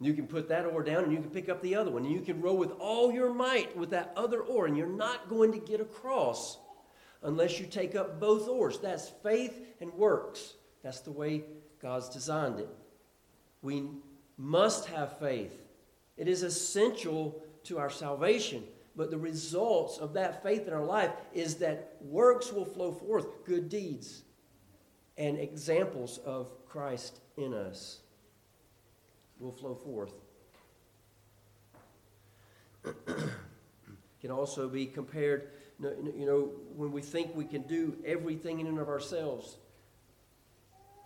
You 0.00 0.12
can 0.12 0.26
put 0.26 0.48
that 0.48 0.66
oar 0.66 0.82
down 0.82 1.04
and 1.04 1.12
you 1.12 1.20
can 1.20 1.30
pick 1.30 1.48
up 1.48 1.62
the 1.62 1.76
other 1.76 1.92
one. 1.92 2.04
And 2.04 2.12
you 2.12 2.20
can 2.20 2.42
row 2.42 2.52
with 2.52 2.72
all 2.72 3.12
your 3.12 3.32
might 3.32 3.76
with 3.76 3.90
that 3.90 4.12
other 4.16 4.40
oar, 4.40 4.66
and 4.66 4.76
you're 4.76 4.88
not 4.88 5.28
going 5.28 5.52
to 5.52 5.58
get 5.58 5.80
across 5.80 6.58
unless 7.22 7.60
you 7.60 7.66
take 7.66 7.94
up 7.94 8.18
both 8.18 8.48
oars. 8.48 8.80
That's 8.80 9.08
faith 9.22 9.54
and 9.80 9.94
works. 9.94 10.54
That's 10.82 11.00
the 11.00 11.12
way 11.12 11.44
God's 11.80 12.08
designed 12.08 12.58
it. 12.58 12.68
We 13.64 13.88
must 14.36 14.86
have 14.86 15.18
faith. 15.18 15.52
It 16.18 16.28
is 16.28 16.42
essential 16.42 17.42
to 17.64 17.78
our 17.78 17.90
salvation. 17.90 18.62
But 18.94 19.10
the 19.10 19.18
results 19.18 19.98
of 19.98 20.12
that 20.12 20.42
faith 20.42 20.68
in 20.68 20.74
our 20.74 20.84
life 20.84 21.10
is 21.32 21.56
that 21.56 21.96
works 22.00 22.52
will 22.52 22.66
flow 22.66 22.92
forth, 22.92 23.44
good 23.44 23.68
deeds, 23.68 24.22
and 25.16 25.38
examples 25.38 26.18
of 26.18 26.52
Christ 26.66 27.20
in 27.36 27.54
us 27.54 28.00
will 29.40 29.50
flow 29.50 29.74
forth. 29.74 30.12
can 34.20 34.30
also 34.30 34.68
be 34.68 34.86
compared, 34.86 35.50
you 35.80 36.26
know, 36.26 36.50
when 36.76 36.92
we 36.92 37.00
think 37.00 37.34
we 37.34 37.46
can 37.46 37.62
do 37.62 37.96
everything 38.04 38.60
in 38.60 38.66
and 38.66 38.78
of 38.78 38.88
ourselves. 38.88 39.56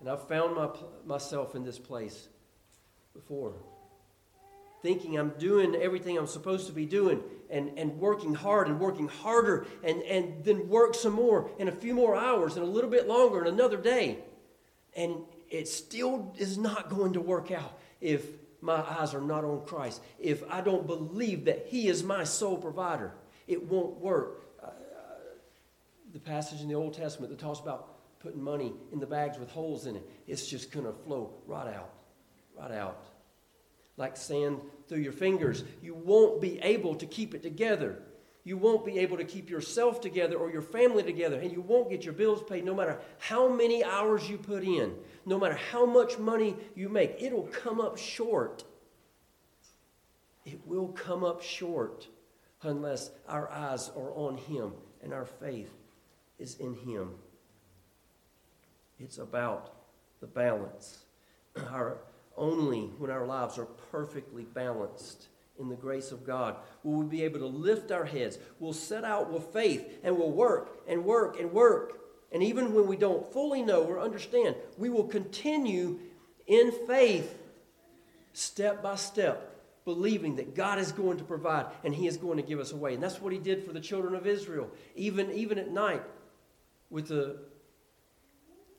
And 0.00 0.08
I've 0.08 0.26
found 0.28 0.56
my, 0.56 0.68
myself 1.06 1.54
in 1.54 1.64
this 1.64 1.78
place 1.78 2.28
before. 3.18 3.52
Thinking 4.80 5.18
I'm 5.18 5.30
doing 5.38 5.74
everything 5.74 6.16
I'm 6.16 6.28
supposed 6.28 6.68
to 6.68 6.72
be 6.72 6.86
doing 6.86 7.20
and, 7.50 7.76
and 7.76 7.98
working 7.98 8.34
hard 8.34 8.68
and 8.68 8.78
working 8.78 9.08
harder 9.08 9.66
and, 9.82 10.02
and 10.02 10.44
then 10.44 10.68
work 10.68 10.94
some 10.94 11.14
more 11.14 11.50
and 11.58 11.68
a 11.68 11.72
few 11.72 11.94
more 11.94 12.14
hours 12.14 12.56
and 12.56 12.64
a 12.64 12.68
little 12.68 12.90
bit 12.90 13.08
longer 13.08 13.40
and 13.40 13.48
another 13.48 13.76
day. 13.76 14.18
And 14.96 15.16
it 15.50 15.66
still 15.66 16.32
is 16.38 16.56
not 16.58 16.90
going 16.90 17.14
to 17.14 17.20
work 17.20 17.50
out 17.50 17.78
if 18.00 18.24
my 18.60 18.76
eyes 18.76 19.14
are 19.14 19.20
not 19.20 19.44
on 19.44 19.64
Christ. 19.66 20.00
If 20.20 20.48
I 20.50 20.60
don't 20.60 20.86
believe 20.86 21.46
that 21.46 21.66
He 21.68 21.88
is 21.88 22.04
my 22.04 22.22
sole 22.24 22.56
provider, 22.56 23.12
it 23.48 23.62
won't 23.64 23.98
work. 23.98 24.44
Uh, 24.62 24.70
the 26.12 26.20
passage 26.20 26.60
in 26.60 26.68
the 26.68 26.74
Old 26.74 26.94
Testament 26.94 27.30
that 27.30 27.38
talks 27.38 27.60
about 27.60 28.20
putting 28.20 28.42
money 28.42 28.72
in 28.92 29.00
the 29.00 29.06
bags 29.06 29.38
with 29.38 29.50
holes 29.50 29.86
in 29.86 29.96
it, 29.96 30.08
it's 30.26 30.46
just 30.46 30.70
going 30.70 30.86
to 30.86 30.92
flow 30.92 31.32
right 31.46 31.74
out 31.74 31.90
right 32.58 32.72
out, 32.72 33.04
like 33.96 34.16
sand 34.16 34.60
through 34.88 35.00
your 35.00 35.12
fingers. 35.12 35.64
You 35.82 35.94
won't 35.94 36.40
be 36.40 36.58
able 36.60 36.94
to 36.96 37.06
keep 37.06 37.34
it 37.34 37.42
together. 37.42 38.02
You 38.44 38.56
won't 38.56 38.86
be 38.86 38.98
able 39.00 39.18
to 39.18 39.24
keep 39.24 39.50
yourself 39.50 40.00
together 40.00 40.36
or 40.36 40.50
your 40.50 40.62
family 40.62 41.02
together, 41.02 41.38
and 41.38 41.52
you 41.52 41.60
won't 41.60 41.90
get 41.90 42.04
your 42.04 42.14
bills 42.14 42.42
paid 42.42 42.64
no 42.64 42.74
matter 42.74 42.98
how 43.18 43.48
many 43.48 43.84
hours 43.84 44.28
you 44.28 44.38
put 44.38 44.64
in, 44.64 44.94
no 45.26 45.38
matter 45.38 45.58
how 45.70 45.84
much 45.84 46.18
money 46.18 46.56
you 46.74 46.88
make. 46.88 47.16
It'll 47.18 47.48
come 47.48 47.80
up 47.80 47.98
short. 47.98 48.64
It 50.46 50.66
will 50.66 50.88
come 50.88 51.24
up 51.24 51.42
short 51.42 52.08
unless 52.62 53.10
our 53.28 53.50
eyes 53.50 53.90
are 53.94 54.12
on 54.14 54.38
Him 54.38 54.72
and 55.02 55.12
our 55.12 55.26
faith 55.26 55.70
is 56.38 56.56
in 56.56 56.74
Him. 56.74 57.10
It's 58.98 59.18
about 59.18 59.74
the 60.20 60.26
balance. 60.26 61.04
Our, 61.70 61.98
only 62.38 62.82
when 62.98 63.10
our 63.10 63.26
lives 63.26 63.58
are 63.58 63.66
perfectly 63.66 64.44
balanced 64.44 65.28
in 65.58 65.68
the 65.68 65.76
grace 65.76 66.12
of 66.12 66.24
God 66.24 66.56
will 66.82 66.94
we 66.94 67.06
be 67.06 67.24
able 67.24 67.40
to 67.40 67.46
lift 67.46 67.90
our 67.90 68.04
heads. 68.04 68.38
We'll 68.60 68.72
set 68.72 69.04
out 69.04 69.30
with 69.30 69.44
faith 69.52 69.98
and 70.02 70.16
we'll 70.16 70.30
work 70.30 70.80
and 70.86 71.04
work 71.04 71.38
and 71.38 71.52
work. 71.52 71.98
And 72.32 72.42
even 72.42 72.74
when 72.74 72.86
we 72.86 72.96
don't 72.96 73.30
fully 73.32 73.62
know 73.62 73.82
or 73.82 74.00
understand, 74.00 74.54
we 74.76 74.90
will 74.90 75.04
continue 75.04 75.98
in 76.46 76.72
faith, 76.86 77.38
step 78.32 78.82
by 78.82 78.96
step, 78.96 79.56
believing 79.84 80.36
that 80.36 80.54
God 80.54 80.78
is 80.78 80.92
going 80.92 81.18
to 81.18 81.24
provide 81.24 81.66
and 81.82 81.94
He 81.94 82.06
is 82.06 82.16
going 82.16 82.36
to 82.36 82.42
give 82.42 82.60
us 82.60 82.72
a 82.72 82.76
way. 82.76 82.94
And 82.94 83.02
that's 83.02 83.20
what 83.20 83.32
He 83.32 83.38
did 83.38 83.64
for 83.64 83.72
the 83.72 83.80
children 83.80 84.14
of 84.14 84.26
Israel, 84.26 84.70
even, 84.94 85.30
even 85.32 85.58
at 85.58 85.70
night 85.70 86.02
with 86.90 87.08
the 87.08 87.38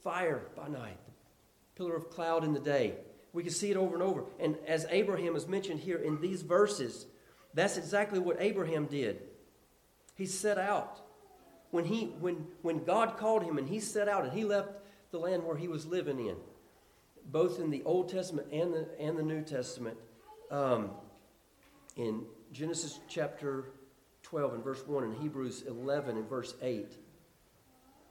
fire 0.04 0.43
by 0.56 0.67
night, 0.67 0.98
the 1.06 1.84
pillar 1.84 1.95
of 1.95 2.10
cloud 2.10 2.43
in 2.43 2.54
the 2.54 2.60
day. 2.60 2.95
We 3.34 3.44
can 3.44 3.52
see 3.52 3.72
it 3.72 3.78
over 3.78 3.94
and 3.94 4.04
over. 4.04 4.26
And 4.39 4.58
as 4.68 4.86
Abraham 4.89 5.36
is 5.36 5.48
mentioned 5.48 5.80
here 5.80 5.98
in 5.98 6.20
these 6.20 6.42
verses, 6.42 7.06
that's 7.54 7.78
exactly 7.78 8.20
what 8.20 8.38
Abraham 8.39 8.86
did. 8.86 9.22
He 10.15 10.26
set 10.26 10.58
out. 10.58 11.02
When, 11.72 11.86
he, 11.86 12.06
when, 12.20 12.48
when 12.63 12.84
God 12.84 13.18
called 13.18 13.44
him 13.44 13.58
and 13.58 13.68
he 13.68 13.80
set 13.80 14.08
out 14.08 14.24
and 14.24 14.34
he 14.34 14.44
left 14.44 14.70
the 15.12 15.20
land 15.20 15.44
where 15.44 15.56
he 15.56 15.68
was 15.68 15.86
living 15.86 16.20
in, 16.20 16.36
both 17.26 17.60
in 17.60 17.70
the 17.70 17.84
Old 17.84 18.10
Testament 18.10 18.48
and 18.52 18.74
the, 18.74 18.88
and 19.00 19.18
the 19.18 19.24
New 19.24 19.44
Testament, 19.44 19.98
um, 20.50 20.92
in 21.96 22.24
Genesis 22.52 23.00
chapter 23.08 23.65
12 24.24 24.56
and 24.56 24.63
verse 24.63 24.82
1 24.86 25.04
and 25.04 25.15
Hebrews 25.22 25.63
11 25.68 26.18
and 26.18 26.28
verse 26.28 26.56
8 26.62 26.92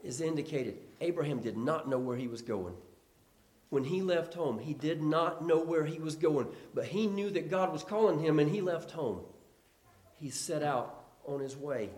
is 0.03 0.21
indicated. 0.21 0.77
Abraham 1.01 1.39
did 1.39 1.57
not 1.57 1.89
know 1.89 1.99
where 1.99 2.15
he 2.15 2.27
was 2.27 2.41
going. 2.41 2.75
When 3.69 3.83
he 3.83 4.01
left 4.01 4.33
home, 4.33 4.59
he 4.59 4.73
did 4.73 5.01
not 5.01 5.45
know 5.45 5.59
where 5.59 5.85
he 5.85 5.99
was 5.99 6.15
going, 6.15 6.47
but 6.73 6.85
he 6.85 7.05
knew 7.05 7.29
that 7.31 7.51
God 7.51 7.71
was 7.71 7.83
calling 7.83 8.19
him 8.19 8.39
and 8.39 8.49
he 8.49 8.61
left 8.61 8.91
home. 8.91 9.21
He 10.19 10.29
set 10.31 10.63
out 10.63 11.03
on 11.25 11.39
his 11.39 11.55
way. 11.55 11.91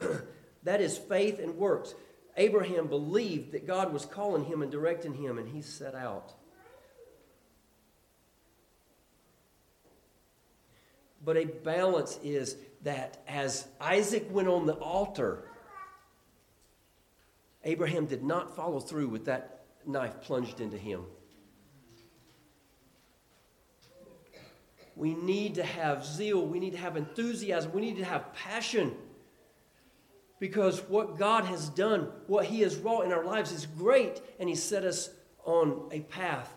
that 0.62 0.80
is 0.80 0.96
faith 0.96 1.38
and 1.40 1.56
works. 1.56 1.94
Abraham 2.36 2.86
believed 2.86 3.52
that 3.52 3.66
God 3.66 3.92
was 3.92 4.04
calling 4.04 4.44
him 4.44 4.62
and 4.62 4.70
directing 4.70 5.14
him, 5.14 5.38
and 5.38 5.48
he 5.48 5.62
set 5.62 5.94
out. 5.94 6.34
But 11.24 11.38
a 11.38 11.46
balance 11.46 12.20
is 12.22 12.56
that 12.82 13.22
as 13.26 13.66
Isaac 13.80 14.28
went 14.30 14.48
on 14.48 14.66
the 14.66 14.74
altar, 14.74 15.44
Abraham 17.64 18.06
did 18.06 18.22
not 18.22 18.54
follow 18.54 18.78
through 18.78 19.08
with 19.08 19.24
that 19.24 19.64
knife 19.86 20.20
plunged 20.20 20.60
into 20.60 20.76
him. 20.76 21.04
We 24.96 25.14
need 25.14 25.56
to 25.56 25.62
have 25.62 26.04
zeal. 26.04 26.44
We 26.44 26.58
need 26.58 26.72
to 26.72 26.78
have 26.78 26.96
enthusiasm. 26.96 27.72
We 27.72 27.82
need 27.82 27.98
to 27.98 28.04
have 28.04 28.32
passion. 28.34 28.94
Because 30.40 30.80
what 30.80 31.18
God 31.18 31.44
has 31.44 31.68
done, 31.68 32.08
what 32.26 32.46
He 32.46 32.62
has 32.62 32.76
wrought 32.76 33.04
in 33.04 33.12
our 33.12 33.24
lives 33.24 33.52
is 33.52 33.66
great, 33.66 34.20
and 34.40 34.48
He 34.48 34.54
set 34.54 34.84
us 34.84 35.10
on 35.44 35.88
a 35.92 36.00
path 36.00 36.52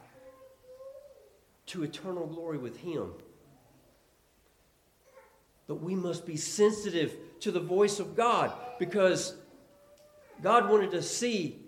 to 1.68 1.84
eternal 1.84 2.26
glory 2.26 2.58
with 2.58 2.78
Him. 2.78 3.12
But 5.68 5.82
we 5.82 5.94
must 5.94 6.26
be 6.26 6.36
sensitive 6.38 7.16
to 7.42 7.52
the 7.52 7.60
voice 7.60 8.00
of 8.00 8.16
God 8.16 8.52
because 8.80 9.36
God 10.42 10.70
wanted 10.70 10.92
to 10.92 11.04
see 11.04 11.60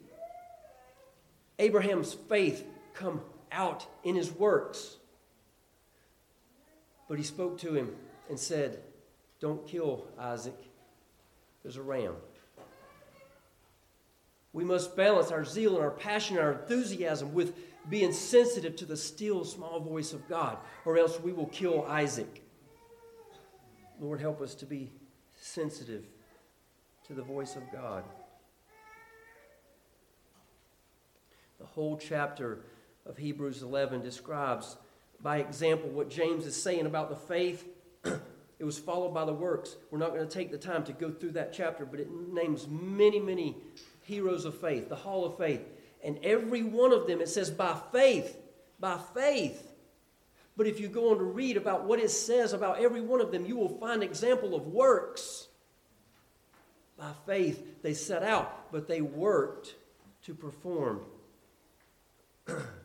Abraham's 1.60 2.14
faith 2.14 2.66
come 2.94 3.22
out 3.52 3.86
in 4.04 4.16
his 4.16 4.32
works. 4.32 4.98
But 7.12 7.18
he 7.18 7.26
spoke 7.26 7.58
to 7.58 7.74
him 7.74 7.94
and 8.30 8.40
said, 8.40 8.80
Don't 9.42 9.68
kill 9.68 10.06
Isaac. 10.18 10.56
There's 11.62 11.76
a 11.76 11.82
ram. 11.82 12.16
We 14.54 14.64
must 14.64 14.96
balance 14.96 15.30
our 15.30 15.44
zeal 15.44 15.76
and 15.76 15.84
our 15.84 15.92
passion 15.92 16.38
and 16.38 16.46
our 16.46 16.54
enthusiasm 16.54 17.34
with 17.34 17.54
being 17.90 18.14
sensitive 18.14 18.78
to 18.78 18.86
the 18.86 18.96
still 18.96 19.44
small 19.44 19.82
voice 19.82 20.14
of 20.14 20.26
God, 20.30 20.58
or 20.86 20.98
else 20.98 21.20
we 21.20 21.34
will 21.34 21.48
kill 21.48 21.86
Isaac. 21.86 22.42
Lord, 24.00 24.22
help 24.22 24.40
us 24.40 24.56
to 24.56 24.66
be 24.66 24.90
sensitive 25.38 26.06
to 27.08 27.14
the 27.14 27.24
voice 27.24 27.58
of 27.58 27.64
God. 27.74 28.06
The 31.60 31.66
whole 31.66 31.98
chapter 31.98 32.60
of 33.06 33.18
Hebrews 33.18 33.64
11 33.64 34.02
describes 34.02 34.78
by 35.24 35.38
example 35.38 35.90
what 35.90 36.10
James 36.10 36.46
is 36.46 36.62
saying 36.62 36.86
about 36.86 37.10
the 37.10 37.16
faith. 37.16 37.68
it 38.04 38.64
was 38.64 38.80
followed 38.80 39.14
by 39.14 39.26
the 39.26 39.34
works. 39.34 39.76
We're 39.90 40.00
not 40.00 40.14
going 40.14 40.28
to 40.28 40.34
take 40.34 40.52
the 40.52 40.58
time 40.58 40.84
to 40.86 40.94
go 40.94 41.12
through 41.12 41.32
that 41.32 41.54
chapter, 41.54 41.86
but 41.86 42.00
it 42.00 42.10
names 42.12 42.68
many, 42.68 43.20
many 43.20 43.56
heroes 44.02 44.46
of 44.46 44.60
faith, 44.60 44.90
the 44.90 44.96
hall 44.96 45.26
of 45.26 45.38
faith. 45.38 45.62
And 46.04 46.20
every 46.24 46.64
one 46.64 46.92
of 46.92 47.08
them, 47.08 47.22
it 47.22 47.30
says 47.30 47.52
by 47.52 47.80
faith, 47.92 48.36
by 48.80 49.00
faith. 49.14 49.72
But 50.58 50.68
if 50.68 50.80
you 50.80 50.88
go 50.88 51.12
on 51.12 51.18
to 51.18 51.24
read 51.24 51.58
about 51.58 51.86
what 51.86 52.00
it 52.00 52.12
says 52.12 52.54
about 52.54 52.80
every 52.80 53.02
one 53.02 53.22
of 53.22 53.32
them, 53.32 53.46
you 53.46 53.56
will 53.56 53.78
find 53.80 54.04
example 54.04 54.56
of 54.56 54.68
works. 54.68 55.48
By 56.98 57.12
faith, 57.26 57.82
they 57.82 57.94
set 57.94 58.22
out, 58.22 58.72
but 58.72 58.88
they 58.88 59.02
worked 59.02 59.76
to 60.26 60.36
perform 60.36 61.02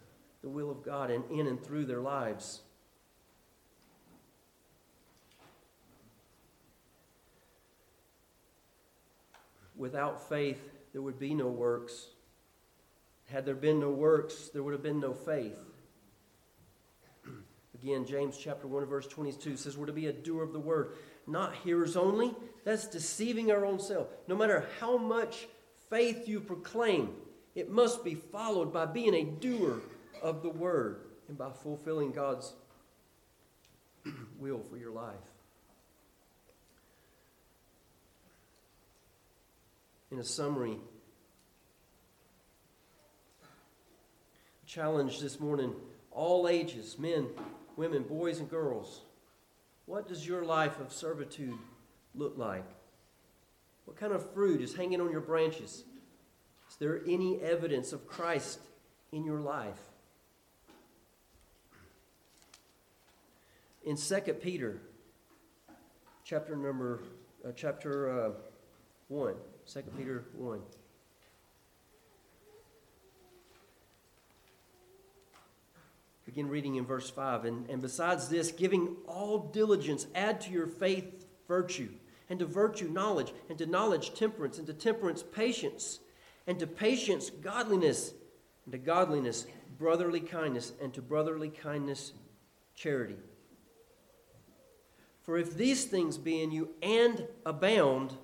the 0.46 0.50
will 0.50 0.70
of 0.70 0.84
God 0.84 1.10
and 1.10 1.24
in 1.28 1.48
and 1.48 1.60
through 1.60 1.86
their 1.86 1.98
lives. 1.98 2.60
Without 9.74 10.28
faith, 10.28 10.70
there 10.92 11.02
would 11.02 11.18
be 11.18 11.34
no 11.34 11.48
works. 11.48 12.10
Had 13.24 13.44
there 13.44 13.56
been 13.56 13.80
no 13.80 13.90
works, 13.90 14.50
there 14.52 14.62
would 14.62 14.72
have 14.72 14.84
been 14.84 15.00
no 15.00 15.12
faith. 15.14 15.58
Again, 17.82 18.06
James 18.06 18.38
chapter 18.38 18.68
1 18.68 18.84
verse 18.84 19.08
22 19.08 19.56
says 19.56 19.76
we're 19.76 19.86
to 19.86 19.92
be 19.92 20.06
a 20.06 20.12
doer 20.12 20.44
of 20.44 20.52
the 20.52 20.60
word, 20.60 20.92
not 21.26 21.56
hearers 21.56 21.96
only. 21.96 22.32
That's 22.64 22.86
deceiving 22.86 23.50
our 23.50 23.66
own 23.66 23.80
self. 23.80 24.06
No 24.28 24.36
matter 24.36 24.64
how 24.78 24.96
much 24.96 25.48
faith 25.90 26.28
you 26.28 26.38
proclaim, 26.38 27.16
it 27.56 27.68
must 27.68 28.04
be 28.04 28.14
followed 28.14 28.72
by 28.72 28.86
being 28.86 29.14
a 29.14 29.24
doer 29.24 29.80
of 30.22 30.42
the 30.42 30.50
Word 30.50 31.00
and 31.28 31.36
by 31.36 31.50
fulfilling 31.50 32.12
God's 32.12 32.54
will 34.38 34.60
for 34.60 34.76
your 34.76 34.90
life. 34.90 35.14
In 40.10 40.18
a 40.18 40.24
summary, 40.24 40.78
challenge 44.66 45.20
this 45.20 45.40
morning 45.40 45.74
all 46.10 46.48
ages, 46.48 46.98
men, 46.98 47.28
women, 47.76 48.02
boys, 48.02 48.38
and 48.38 48.48
girls. 48.48 49.02
What 49.84 50.08
does 50.08 50.26
your 50.26 50.44
life 50.44 50.80
of 50.80 50.92
servitude 50.92 51.58
look 52.14 52.34
like? 52.36 52.64
What 53.84 53.96
kind 53.96 54.12
of 54.12 54.32
fruit 54.32 54.60
is 54.60 54.74
hanging 54.74 55.00
on 55.00 55.10
your 55.10 55.20
branches? 55.20 55.84
Is 56.68 56.76
there 56.78 57.02
any 57.06 57.40
evidence 57.40 57.92
of 57.92 58.06
Christ 58.06 58.60
in 59.12 59.24
your 59.24 59.40
life? 59.40 59.78
In 63.86 63.96
2 63.96 64.20
Peter, 64.34 64.80
chapter 66.24 66.56
number, 66.56 67.00
uh, 67.46 67.52
chapter 67.54 68.26
uh, 68.26 68.30
1, 69.06 69.34
2 69.72 69.82
Peter 69.96 70.24
1. 70.34 70.60
Begin 76.24 76.48
reading 76.48 76.74
in 76.74 76.84
verse 76.84 77.08
5. 77.08 77.44
And, 77.44 77.70
and 77.70 77.80
besides 77.80 78.28
this, 78.28 78.50
giving 78.50 78.96
all 79.06 79.38
diligence, 79.38 80.08
add 80.16 80.40
to 80.40 80.50
your 80.50 80.66
faith 80.66 81.24
virtue, 81.46 81.90
and 82.28 82.40
to 82.40 82.44
virtue 82.44 82.88
knowledge, 82.88 83.32
and 83.48 83.56
to 83.58 83.66
knowledge 83.66 84.14
temperance, 84.14 84.58
and 84.58 84.66
to 84.66 84.74
temperance 84.74 85.22
patience, 85.22 86.00
and 86.48 86.58
to 86.58 86.66
patience 86.66 87.30
godliness, 87.30 88.14
and 88.64 88.72
to 88.72 88.78
godliness 88.78 89.46
brotherly 89.78 90.18
kindness, 90.18 90.72
and 90.82 90.92
to 90.94 91.00
brotherly 91.00 91.50
kindness 91.50 92.12
charity. 92.74 93.14
For 95.26 95.36
if 95.36 95.56
these 95.56 95.84
things 95.84 96.16
be 96.16 96.40
in 96.40 96.52
you 96.52 96.70
and 96.80 97.26
abound, 97.44 98.14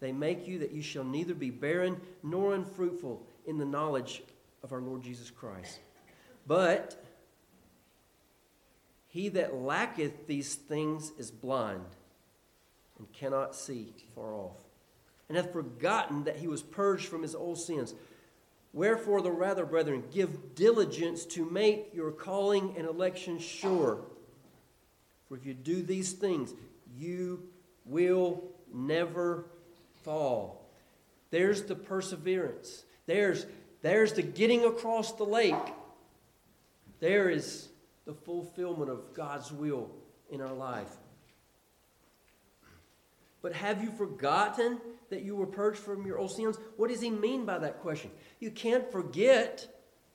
they 0.00 0.10
make 0.10 0.48
you 0.48 0.58
that 0.58 0.72
you 0.72 0.82
shall 0.82 1.04
neither 1.04 1.34
be 1.34 1.50
barren 1.50 2.00
nor 2.22 2.54
unfruitful 2.54 3.22
in 3.46 3.58
the 3.58 3.64
knowledge 3.64 4.22
of 4.64 4.72
our 4.72 4.80
Lord 4.80 5.02
Jesus 5.02 5.30
Christ. 5.30 5.78
But 6.48 7.02
he 9.06 9.28
that 9.30 9.54
lacketh 9.54 10.26
these 10.26 10.56
things 10.56 11.12
is 11.16 11.30
blind 11.30 11.84
and 12.98 13.12
cannot 13.12 13.54
see 13.54 13.94
far 14.14 14.34
off, 14.34 14.58
and 15.28 15.36
hath 15.36 15.52
forgotten 15.52 16.24
that 16.24 16.36
he 16.36 16.48
was 16.48 16.62
purged 16.62 17.06
from 17.06 17.22
his 17.22 17.36
old 17.36 17.58
sins. 17.58 17.94
Wherefore, 18.72 19.22
the 19.22 19.30
rather, 19.30 19.64
brethren, 19.64 20.04
give 20.12 20.54
diligence 20.54 21.24
to 21.26 21.48
make 21.48 21.90
your 21.94 22.10
calling 22.10 22.74
and 22.76 22.86
election 22.86 23.38
sure. 23.38 24.00
For 25.30 25.36
if 25.36 25.46
you 25.46 25.54
do 25.54 25.80
these 25.80 26.12
things, 26.12 26.52
you 26.98 27.44
will 27.84 28.42
never 28.74 29.46
fall. 30.02 30.68
There's 31.30 31.62
the 31.62 31.76
perseverance. 31.76 32.82
There's, 33.06 33.46
there's 33.80 34.12
the 34.12 34.22
getting 34.22 34.64
across 34.64 35.12
the 35.12 35.22
lake. 35.22 35.54
There 36.98 37.30
is 37.30 37.68
the 38.06 38.12
fulfillment 38.12 38.90
of 38.90 39.14
God's 39.14 39.52
will 39.52 39.88
in 40.32 40.40
our 40.40 40.52
life. 40.52 40.90
But 43.40 43.52
have 43.52 43.84
you 43.84 43.92
forgotten 43.92 44.80
that 45.10 45.22
you 45.22 45.36
were 45.36 45.46
purged 45.46 45.78
from 45.78 46.04
your 46.04 46.18
old 46.18 46.32
sins? 46.32 46.58
What 46.76 46.90
does 46.90 47.00
he 47.00 47.08
mean 47.08 47.46
by 47.46 47.58
that 47.58 47.82
question? 47.82 48.10
You 48.40 48.50
can't 48.50 48.90
forget 48.90 49.68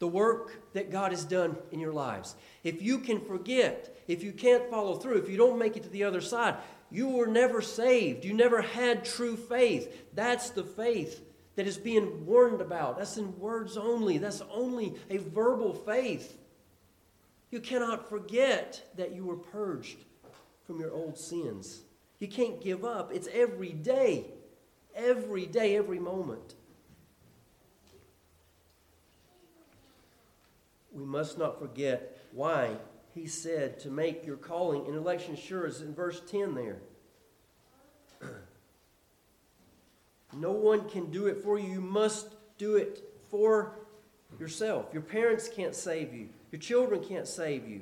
the 0.06 0.12
work 0.12 0.72
that 0.74 0.92
God 0.92 1.10
has 1.10 1.26
done 1.26 1.58
in 1.72 1.80
your 1.80 1.92
lives. 1.92 2.36
If 2.64 2.80
you 2.80 3.00
can 3.00 3.20
forget, 3.22 3.98
if 4.08 4.22
you 4.22 4.34
can't 4.34 4.70
follow 4.70 4.98
through, 4.98 5.18
if 5.18 5.28
you 5.28 5.36
don't 5.36 5.58
make 5.58 5.76
it 5.78 5.82
to 5.82 5.90
the 5.90 6.04
other 6.04 6.22
side, 6.22 6.58
you 6.92 7.10
were 7.10 7.26
never 7.26 7.60
saved. 7.60 8.24
You 8.24 8.36
never 8.36 8.62
had 8.62 9.04
true 9.04 9.36
faith. 9.36 10.06
That's 10.14 10.52
the 10.52 10.64
faith 10.64 11.26
that 11.56 11.66
is 11.66 11.80
being 11.80 12.24
warned 12.28 12.62
about. 12.62 13.00
That's 13.00 13.18
in 13.18 13.40
words 13.40 13.78
only. 13.78 14.20
That's 14.20 14.44
only 14.54 14.94
a 15.10 15.18
verbal 15.18 15.74
faith. 15.74 16.38
You 17.50 17.60
cannot 17.60 18.08
forget 18.08 18.88
that 18.98 19.12
you 19.12 19.26
were 19.26 19.38
purged 19.38 19.98
from 20.68 20.80
your 20.80 20.92
old 20.92 21.18
sins. 21.18 21.82
You 22.20 22.28
can't 22.28 22.62
give 22.62 22.86
up. 22.86 23.12
It's 23.12 23.28
every 23.34 23.72
day, 23.72 24.26
every 24.94 25.48
day, 25.48 25.76
every 25.76 25.98
moment. 25.98 26.54
We 30.96 31.04
must 31.04 31.38
not 31.38 31.60
forget 31.60 32.18
why 32.32 32.78
he 33.14 33.28
said 33.28 33.80
to 33.82 33.90
make 33.90 34.26
your 34.26 34.38
calling 34.38 34.86
and 34.88 34.96
election 34.96 35.36
sure 35.36 35.68
is 35.68 35.82
in 35.82 35.94
verse 35.94 36.22
10 36.32 36.56
there. 36.56 36.78
no 40.34 40.52
one 40.52 40.90
can 40.90 41.12
do 41.12 41.28
it 41.28 41.44
for 41.44 41.60
you. 41.60 41.70
You 41.70 41.82
must 41.82 42.36
do 42.58 42.78
it 42.78 43.04
for 43.30 43.78
yourself. 44.40 44.88
Your 44.94 45.02
parents 45.02 45.50
can't 45.50 45.76
save 45.76 46.14
you. 46.14 46.30
Your 46.52 46.62
children 46.62 47.04
can't 47.04 47.28
save 47.28 47.68
you. 47.68 47.82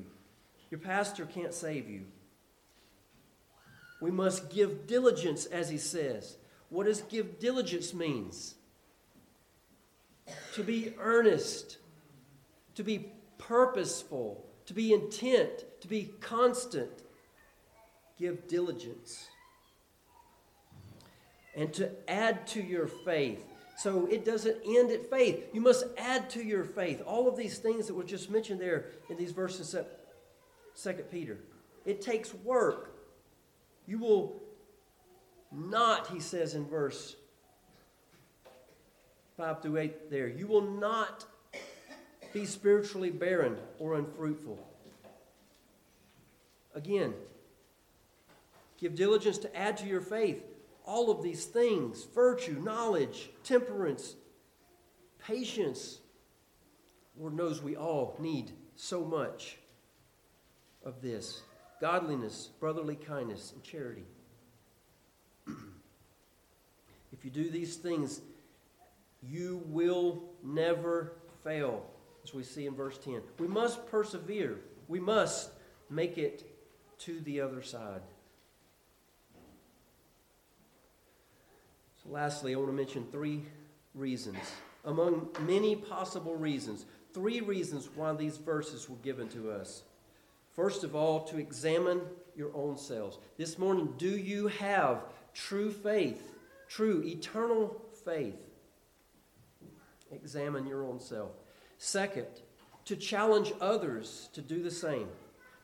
Your 0.71 0.79
pastor 0.79 1.25
can't 1.25 1.53
save 1.53 1.87
you. 1.87 2.05
We 4.01 4.11
must 4.11 4.49
give 4.49 4.87
diligence, 4.87 5.45
as 5.45 5.69
he 5.69 5.77
says. 5.77 6.37
What 6.69 6.87
does 6.87 7.01
give 7.01 7.39
diligence 7.39 7.93
means? 7.93 8.55
To 10.55 10.63
be 10.63 10.93
earnest 10.99 11.77
to 12.75 12.83
be 12.83 13.11
purposeful, 13.37 14.45
to 14.65 14.73
be 14.73 14.93
intent, 14.93 15.65
to 15.81 15.87
be 15.87 16.11
constant. 16.21 17.03
Give 18.17 18.47
diligence. 18.47 19.27
And 21.55 21.71
to 21.73 21.91
add 22.09 22.47
to 22.47 22.61
your 22.61 22.87
faith. 22.87 23.45
So 23.77 24.07
it 24.07 24.23
doesn't 24.23 24.57
end 24.65 24.91
at 24.91 25.09
faith. 25.09 25.49
You 25.53 25.61
must 25.61 25.85
add 25.97 26.29
to 26.31 26.43
your 26.43 26.63
faith. 26.63 27.01
All 27.05 27.27
of 27.27 27.35
these 27.35 27.57
things 27.57 27.87
that 27.87 27.93
were 27.93 28.03
just 28.03 28.29
mentioned 28.29 28.59
there 28.59 28.85
in 29.09 29.17
these 29.17 29.31
verses 29.31 29.73
of 29.73 29.87
2 30.81 30.93
Peter. 31.11 31.39
It 31.85 32.01
takes 32.01 32.33
work. 32.33 32.95
You 33.85 33.99
will 33.99 34.41
not, 35.51 36.07
he 36.07 36.19
says 36.19 36.55
in 36.55 36.65
verse 36.65 37.15
5 39.37 39.61
through 39.61 39.77
8 39.77 40.11
there, 40.11 40.27
you 40.27 40.47
will 40.47 40.61
not 40.61 41.25
be 42.33 42.45
spiritually 42.45 43.11
barren 43.11 43.57
or 43.79 43.93
unfruitful. 43.93 44.59
Again, 46.73 47.13
give 48.79 48.95
diligence 48.95 49.37
to 49.39 49.55
add 49.55 49.77
to 49.77 49.85
your 49.85 50.01
faith 50.01 50.43
all 50.85 51.11
of 51.11 51.21
these 51.23 51.45
things 51.45 52.05
virtue, 52.15 52.59
knowledge, 52.59 53.29
temperance, 53.43 54.15
patience. 55.25 55.99
Lord 57.17 57.35
knows 57.35 57.61
we 57.61 57.75
all 57.75 58.15
need 58.19 58.51
so 58.75 59.05
much 59.05 59.57
of 60.83 61.01
this 61.01 61.43
godliness, 61.79 62.49
brotherly 62.59 62.95
kindness, 62.95 63.51
and 63.53 63.63
charity. 63.63 64.05
if 67.13 67.23
you 67.23 67.29
do 67.29 67.49
these 67.51 67.75
things, 67.75 68.21
you 69.21 69.61
will 69.67 70.23
never 70.43 71.13
fail 71.43 71.85
as 72.23 72.33
we 72.33 72.43
see 72.43 72.65
in 72.65 72.75
verse 72.75 72.97
10. 72.97 73.21
We 73.39 73.47
must 73.47 73.87
persevere, 73.87 74.59
we 74.87 74.99
must 74.99 75.51
make 75.89 76.17
it 76.17 76.49
to 76.99 77.19
the 77.21 77.41
other 77.41 77.61
side. 77.61 78.01
So, 82.03 82.09
lastly, 82.09 82.53
I 82.53 82.57
want 82.57 82.69
to 82.69 82.73
mention 82.73 83.05
three 83.11 83.43
reasons. 83.93 84.37
Among 84.85 85.29
many 85.41 85.75
possible 85.75 86.35
reasons, 86.35 86.85
three 87.13 87.41
reasons 87.41 87.89
why 87.95 88.13
these 88.13 88.37
verses 88.37 88.89
were 88.89 88.97
given 88.97 89.29
to 89.29 89.51
us. 89.51 89.83
First 90.53 90.83
of 90.83 90.95
all, 90.95 91.23
to 91.25 91.37
examine 91.37 92.01
your 92.35 92.51
own 92.55 92.77
selves. 92.77 93.17
This 93.37 93.57
morning, 93.57 93.93
do 93.97 94.09
you 94.09 94.47
have 94.47 95.05
true 95.33 95.71
faith, 95.71 96.31
true 96.67 97.01
eternal 97.05 97.81
faith? 98.05 98.35
Examine 100.11 100.67
your 100.67 100.83
own 100.83 100.99
self. 100.99 101.31
Second, 101.83 102.27
to 102.85 102.95
challenge 102.95 103.51
others 103.59 104.29
to 104.31 104.41
do 104.41 104.63
the 104.63 104.71
same, 104.71 105.09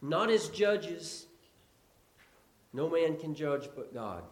not 0.01 0.29
as 0.29 0.49
judges. 0.49 1.27
No 2.73 2.89
man 2.89 3.15
can 3.15 3.33
judge 3.33 3.69
but 3.73 3.93
God. 3.93 4.23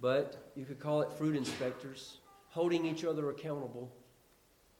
But 0.00 0.52
you 0.54 0.66
could 0.66 0.78
call 0.78 1.02
it 1.02 1.12
fruit 1.14 1.34
inspectors, 1.34 2.18
holding 2.50 2.86
each 2.86 3.04
other 3.04 3.28
accountable, 3.28 3.90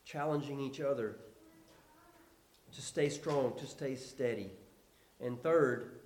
challenging 0.04 0.60
each 0.60 0.80
other 0.80 1.16
to 2.72 2.80
stay 2.80 3.08
strong, 3.08 3.54
to 3.58 3.66
stay 3.66 3.96
steady. 3.96 4.52
And 5.20 5.42
third, 5.42 5.98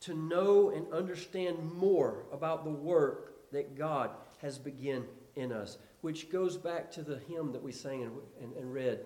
to 0.00 0.14
know 0.14 0.70
and 0.70 0.90
understand 0.90 1.58
more 1.74 2.24
about 2.32 2.64
the 2.64 2.70
work 2.70 3.52
that 3.52 3.76
God 3.76 4.08
has 4.40 4.56
begun 4.56 5.04
in 5.36 5.52
us 5.52 5.78
which 6.00 6.30
goes 6.30 6.56
back 6.56 6.90
to 6.92 7.02
the 7.02 7.18
hymn 7.28 7.52
that 7.52 7.62
we 7.62 7.72
sang 7.72 8.02
and, 8.02 8.12
and, 8.40 8.56
and 8.56 8.72
read. 8.72 9.00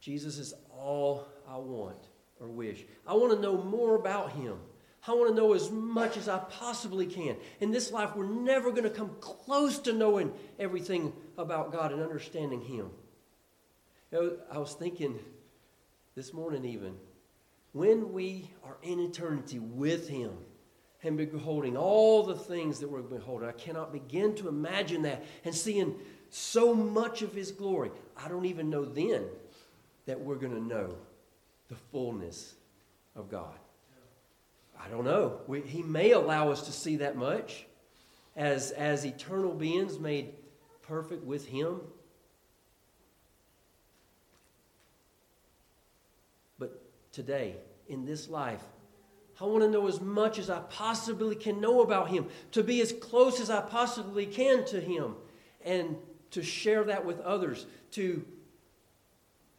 Jesus 0.00 0.38
is 0.38 0.54
all 0.70 1.26
I 1.48 1.56
want 1.56 2.08
or 2.40 2.48
wish. 2.48 2.84
I 3.06 3.14
want 3.14 3.32
to 3.32 3.40
know 3.40 3.62
more 3.62 3.94
about 3.96 4.32
him. 4.32 4.58
I 5.06 5.12
want 5.12 5.30
to 5.30 5.34
know 5.34 5.54
as 5.54 5.70
much 5.70 6.16
as 6.16 6.28
I 6.28 6.38
possibly 6.38 7.06
can. 7.06 7.36
In 7.60 7.70
this 7.70 7.92
life, 7.92 8.14
we're 8.14 8.26
never 8.26 8.70
going 8.70 8.84
to 8.84 8.90
come 8.90 9.16
close 9.20 9.78
to 9.80 9.92
knowing 9.92 10.32
everything 10.58 11.12
about 11.38 11.72
God 11.72 11.92
and 11.92 12.02
understanding 12.02 12.60
Him. 12.60 12.90
You 14.10 14.20
know, 14.20 14.36
I 14.50 14.58
was 14.58 14.74
thinking 14.74 15.18
this 16.14 16.34
morning, 16.34 16.64
even, 16.64 16.96
when 17.72 18.12
we 18.12 18.50
are 18.64 18.76
in 18.82 18.98
eternity 18.98 19.60
with 19.60 20.08
Him, 20.08 20.32
and 21.02 21.16
beholding 21.16 21.76
all 21.76 22.24
the 22.24 22.34
things 22.34 22.80
that 22.80 22.90
we're 22.90 23.02
beholding. 23.02 23.48
I 23.48 23.52
cannot 23.52 23.92
begin 23.92 24.34
to 24.36 24.48
imagine 24.48 25.02
that 25.02 25.24
and 25.44 25.54
seeing 25.54 25.94
so 26.30 26.74
much 26.74 27.22
of 27.22 27.32
His 27.32 27.52
glory. 27.52 27.90
I 28.16 28.28
don't 28.28 28.46
even 28.46 28.68
know 28.68 28.84
then 28.84 29.24
that 30.06 30.20
we're 30.20 30.36
going 30.36 30.54
to 30.54 30.62
know 30.62 30.96
the 31.68 31.76
fullness 31.92 32.54
of 33.14 33.30
God. 33.30 33.54
I 34.80 34.88
don't 34.88 35.04
know. 35.04 35.40
We, 35.46 35.60
he 35.60 35.82
may 35.82 36.12
allow 36.12 36.50
us 36.50 36.62
to 36.62 36.72
see 36.72 36.96
that 36.96 37.16
much 37.16 37.66
as, 38.36 38.70
as 38.72 39.04
eternal 39.04 39.52
beings 39.52 39.98
made 39.98 40.32
perfect 40.82 41.24
with 41.24 41.46
Him. 41.46 41.80
But 46.58 46.80
today, 47.12 47.56
in 47.88 48.04
this 48.04 48.28
life, 48.28 48.62
I 49.40 49.44
want 49.44 49.62
to 49.62 49.70
know 49.70 49.86
as 49.86 50.00
much 50.00 50.38
as 50.38 50.50
I 50.50 50.60
possibly 50.60 51.36
can 51.36 51.60
know 51.60 51.80
about 51.80 52.08
Him, 52.08 52.26
to 52.52 52.62
be 52.62 52.80
as 52.80 52.92
close 52.92 53.40
as 53.40 53.50
I 53.50 53.60
possibly 53.60 54.26
can 54.26 54.64
to 54.66 54.80
Him, 54.80 55.14
and 55.64 55.96
to 56.32 56.42
share 56.42 56.84
that 56.84 57.04
with 57.04 57.20
others, 57.20 57.66
to 57.92 58.24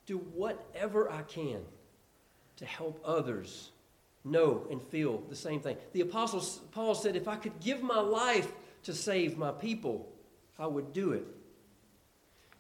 do 0.06 0.18
whatever 0.18 1.10
I 1.12 1.22
can 1.22 1.62
to 2.58 2.66
help 2.66 3.00
others 3.06 3.72
know 4.26 4.68
and 4.70 4.82
feel 4.82 5.24
the 5.30 5.36
same 5.36 5.62
thing. 5.62 5.78
The 5.94 6.02
Apostle 6.02 6.44
Paul 6.72 6.94
said, 6.94 7.16
If 7.16 7.28
I 7.28 7.36
could 7.36 7.60
give 7.62 7.82
my 7.82 8.00
life 8.00 8.52
to 8.84 8.94
save 8.94 9.38
my 9.38 9.52
people, 9.52 10.10
I 10.58 10.68
would 10.68 10.94
do 10.94 11.14
it. 11.14 11.26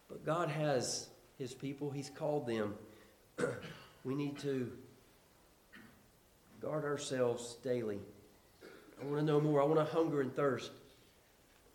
But 0.08 0.26
God 0.26 0.50
has 0.50 1.10
his 1.38 1.54
people, 1.54 1.90
he's 1.90 2.10
called 2.10 2.48
them. 2.48 2.76
we 4.04 4.16
need 4.16 4.40
to 4.40 4.72
guard 6.62 6.84
ourselves 6.84 7.58
daily. 7.64 8.00
I 9.02 9.06
want 9.06 9.18
to 9.18 9.26
know 9.26 9.40
more. 9.40 9.62
I 9.62 9.66
want 9.66 9.80
to 9.80 9.94
hunger 9.94 10.22
and 10.22 10.36
thirst. 10.36 10.72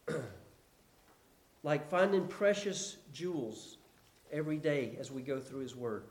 like 1.63 1.89
finding 1.89 2.27
precious 2.27 2.97
jewels 3.13 3.79
every 4.31 4.59
day 4.59 4.97
as 5.01 5.11
we 5.11 5.23
go 5.23 5.41
through 5.41 5.61
his 5.61 5.75
word. 5.75 6.05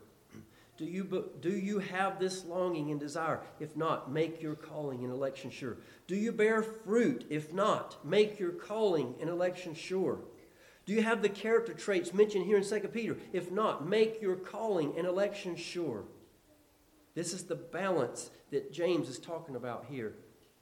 Do 0.76 0.84
you, 0.84 1.30
do 1.40 1.50
you 1.50 1.78
have 1.78 2.18
this 2.18 2.44
longing 2.44 2.90
and 2.90 2.98
desire? 2.98 3.40
If 3.60 3.76
not, 3.76 4.10
make 4.10 4.42
your 4.42 4.56
calling 4.56 5.04
and 5.04 5.12
election 5.12 5.50
sure. 5.50 5.76
Do 6.08 6.16
you 6.16 6.32
bear 6.32 6.64
fruit? 6.64 7.26
If 7.30 7.52
not, 7.52 8.04
make 8.04 8.40
your 8.40 8.50
calling 8.50 9.14
and 9.20 9.30
election 9.30 9.74
sure. 9.74 10.18
Do 10.84 10.92
you 10.92 11.02
have 11.02 11.22
the 11.22 11.28
character 11.28 11.72
traits 11.72 12.12
mentioned 12.12 12.46
here 12.46 12.58
in 12.58 12.64
2 12.64 12.80
Peter? 12.88 13.16
If 13.32 13.52
not, 13.52 13.88
make 13.88 14.20
your 14.20 14.34
calling 14.34 14.94
and 14.98 15.06
election 15.06 15.54
sure. 15.54 16.04
This 17.14 17.32
is 17.32 17.44
the 17.44 17.54
balance 17.54 18.30
that 18.50 18.72
James 18.72 19.08
is 19.08 19.18
talking 19.18 19.56
about 19.56 19.86
here 19.88 20.14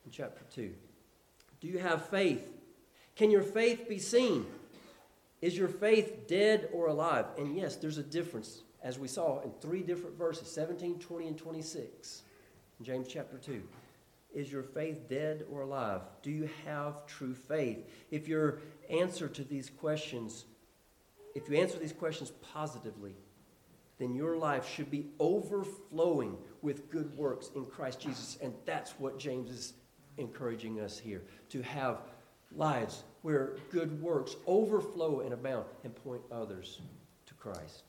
in 0.04 0.10
chapter 0.10 0.42
2. 0.54 0.72
Do 1.60 1.68
you 1.68 1.78
have 1.78 2.08
faith? 2.08 2.46
Can 3.16 3.30
your 3.30 3.42
faith 3.42 3.88
be 3.88 3.98
seen? 3.98 4.46
Is 5.40 5.56
your 5.56 5.68
faith 5.68 6.26
dead 6.28 6.68
or 6.72 6.88
alive? 6.88 7.26
And 7.38 7.56
yes, 7.56 7.76
there's 7.76 7.98
a 7.98 8.02
difference 8.02 8.62
as 8.82 8.98
we 8.98 9.08
saw 9.08 9.40
in 9.42 9.50
three 9.60 9.82
different 9.82 10.16
verses 10.16 10.48
17, 10.48 10.98
20, 10.98 11.28
and 11.28 11.38
26 11.38 12.22
in 12.78 12.84
James 12.84 13.08
chapter 13.08 13.38
2. 13.38 13.62
Is 14.34 14.50
your 14.50 14.62
faith 14.62 15.08
dead 15.08 15.44
or 15.50 15.62
alive? 15.62 16.00
Do 16.22 16.30
you 16.30 16.48
have 16.64 17.06
true 17.06 17.34
faith? 17.34 17.86
If 18.10 18.28
your 18.28 18.60
answer 18.88 19.28
to 19.28 19.44
these 19.44 19.70
questions, 19.70 20.46
if 21.34 21.48
you 21.48 21.56
answer 21.56 21.78
these 21.78 21.92
questions 21.92 22.32
positively, 22.52 23.14
then 23.98 24.14
your 24.14 24.36
life 24.36 24.68
should 24.68 24.90
be 24.90 25.06
overflowing 25.18 26.36
with 26.60 26.90
good 26.90 27.16
works 27.16 27.50
in 27.54 27.66
Christ 27.66 28.00
Jesus. 28.00 28.38
And 28.42 28.54
that's 28.64 28.92
what 28.98 29.18
James 29.18 29.50
is 29.50 29.74
encouraging 30.18 30.80
us 30.80 30.98
here 30.98 31.22
to 31.50 31.62
have 31.62 32.02
lives 32.54 33.04
where 33.22 33.56
good 33.70 34.02
works 34.02 34.36
overflow 34.46 35.20
and 35.20 35.32
abound 35.32 35.66
and 35.84 35.94
point 35.94 36.22
others 36.30 36.80
to 37.26 37.34
Christ. 37.34 37.84